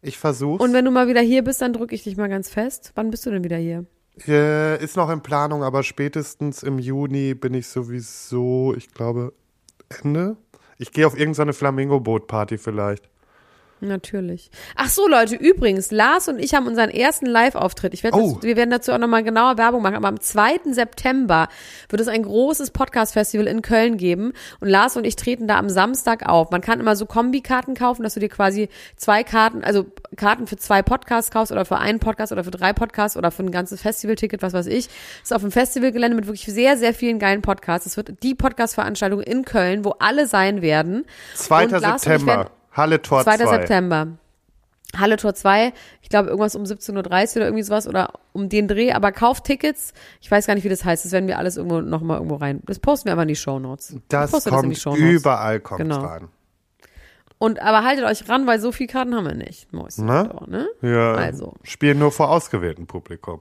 [0.00, 0.62] ich versuch's.
[0.62, 2.92] Und wenn du mal wieder hier bist, dann drücke ich dich mal ganz fest.
[2.94, 3.84] Wann bist du denn wieder hier?
[4.26, 9.32] Äh, ist noch in Planung, aber spätestens im Juni bin ich sowieso, ich glaube,
[10.02, 10.36] Ende.
[10.78, 13.08] Ich gehe auf irgendeine Flamingo-Boot-Party vielleicht.
[13.84, 14.48] Natürlich.
[14.76, 17.94] Ach so, Leute, übrigens, Lars und ich haben unseren ersten Live-Auftritt.
[17.94, 18.38] Ich werde Oh.
[18.40, 20.72] wir werden dazu auch nochmal genauer Werbung machen, aber am 2.
[20.72, 21.48] September
[21.88, 25.68] wird es ein großes Podcast-Festival in Köln geben und Lars und ich treten da am
[25.68, 26.52] Samstag auf.
[26.52, 30.56] Man kann immer so Kombikarten kaufen, dass du dir quasi zwei Karten, also Karten für
[30.56, 33.80] zwei Podcasts kaufst oder für einen Podcast oder für drei Podcasts oder für ein ganzes
[33.82, 34.86] Festivalticket, was weiß ich.
[34.86, 37.86] Das ist auf dem Festivalgelände mit wirklich sehr, sehr vielen geilen Podcasts.
[37.86, 41.04] Es wird die Podcast-Veranstaltung in Köln, wo alle sein werden.
[41.34, 41.64] 2.
[41.64, 42.50] Und Lars und ich werden- September.
[42.72, 43.36] Halle Tor 2.
[43.38, 43.46] 2.
[43.46, 44.08] September.
[44.94, 46.96] Halle Tor 2, ich glaube irgendwas um 17.30 Uhr
[47.36, 49.94] oder irgendwie sowas oder um den Dreh, aber kauft Tickets.
[50.20, 51.06] Ich weiß gar nicht, wie das heißt.
[51.06, 52.60] Das werden wir alles irgendwo nochmal irgendwo rein.
[52.66, 53.96] Das posten wir aber in die Shownotes.
[54.08, 55.02] Das kommt Shownotes.
[55.02, 56.00] überall kommt Genau.
[56.00, 56.28] rein.
[57.38, 59.72] Und aber haltet euch ran, weil so viele Karten haben wir nicht.
[59.72, 60.30] Ne?
[60.30, 60.68] doch, ne?
[60.82, 61.14] Ja.
[61.14, 61.54] Also.
[61.62, 63.40] Spielen nur vor ausgewähltem Publikum.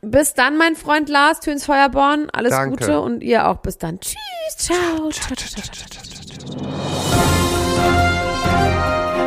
[0.00, 2.30] Bis dann, mein Freund Lars, Töns Feuerborn.
[2.32, 2.70] Alles Danke.
[2.70, 3.58] Gute und ihr auch.
[3.58, 4.00] Bis dann.
[4.00, 4.16] Tschüss.
[4.56, 6.86] Ciao, ciao, ciao, ciao.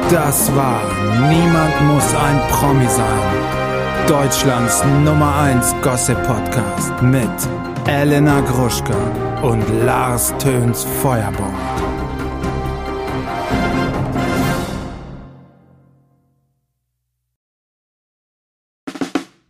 [0.10, 0.82] Das war
[1.30, 4.07] Niemand muss ein Promi sein.
[4.07, 7.30] Deutschlands Nummer 1 Gossip Podcast mit
[7.88, 8.97] Elena Gruschka
[9.43, 11.53] und Lars Töns Feuerborn.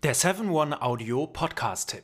[0.04, 2.04] Der 7-One-Audio-Podcast-Tipp.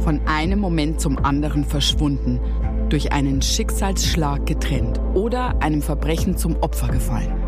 [0.00, 2.40] Von einem Moment zum anderen verschwunden,
[2.88, 7.47] durch einen Schicksalsschlag getrennt oder einem Verbrechen zum Opfer gefallen.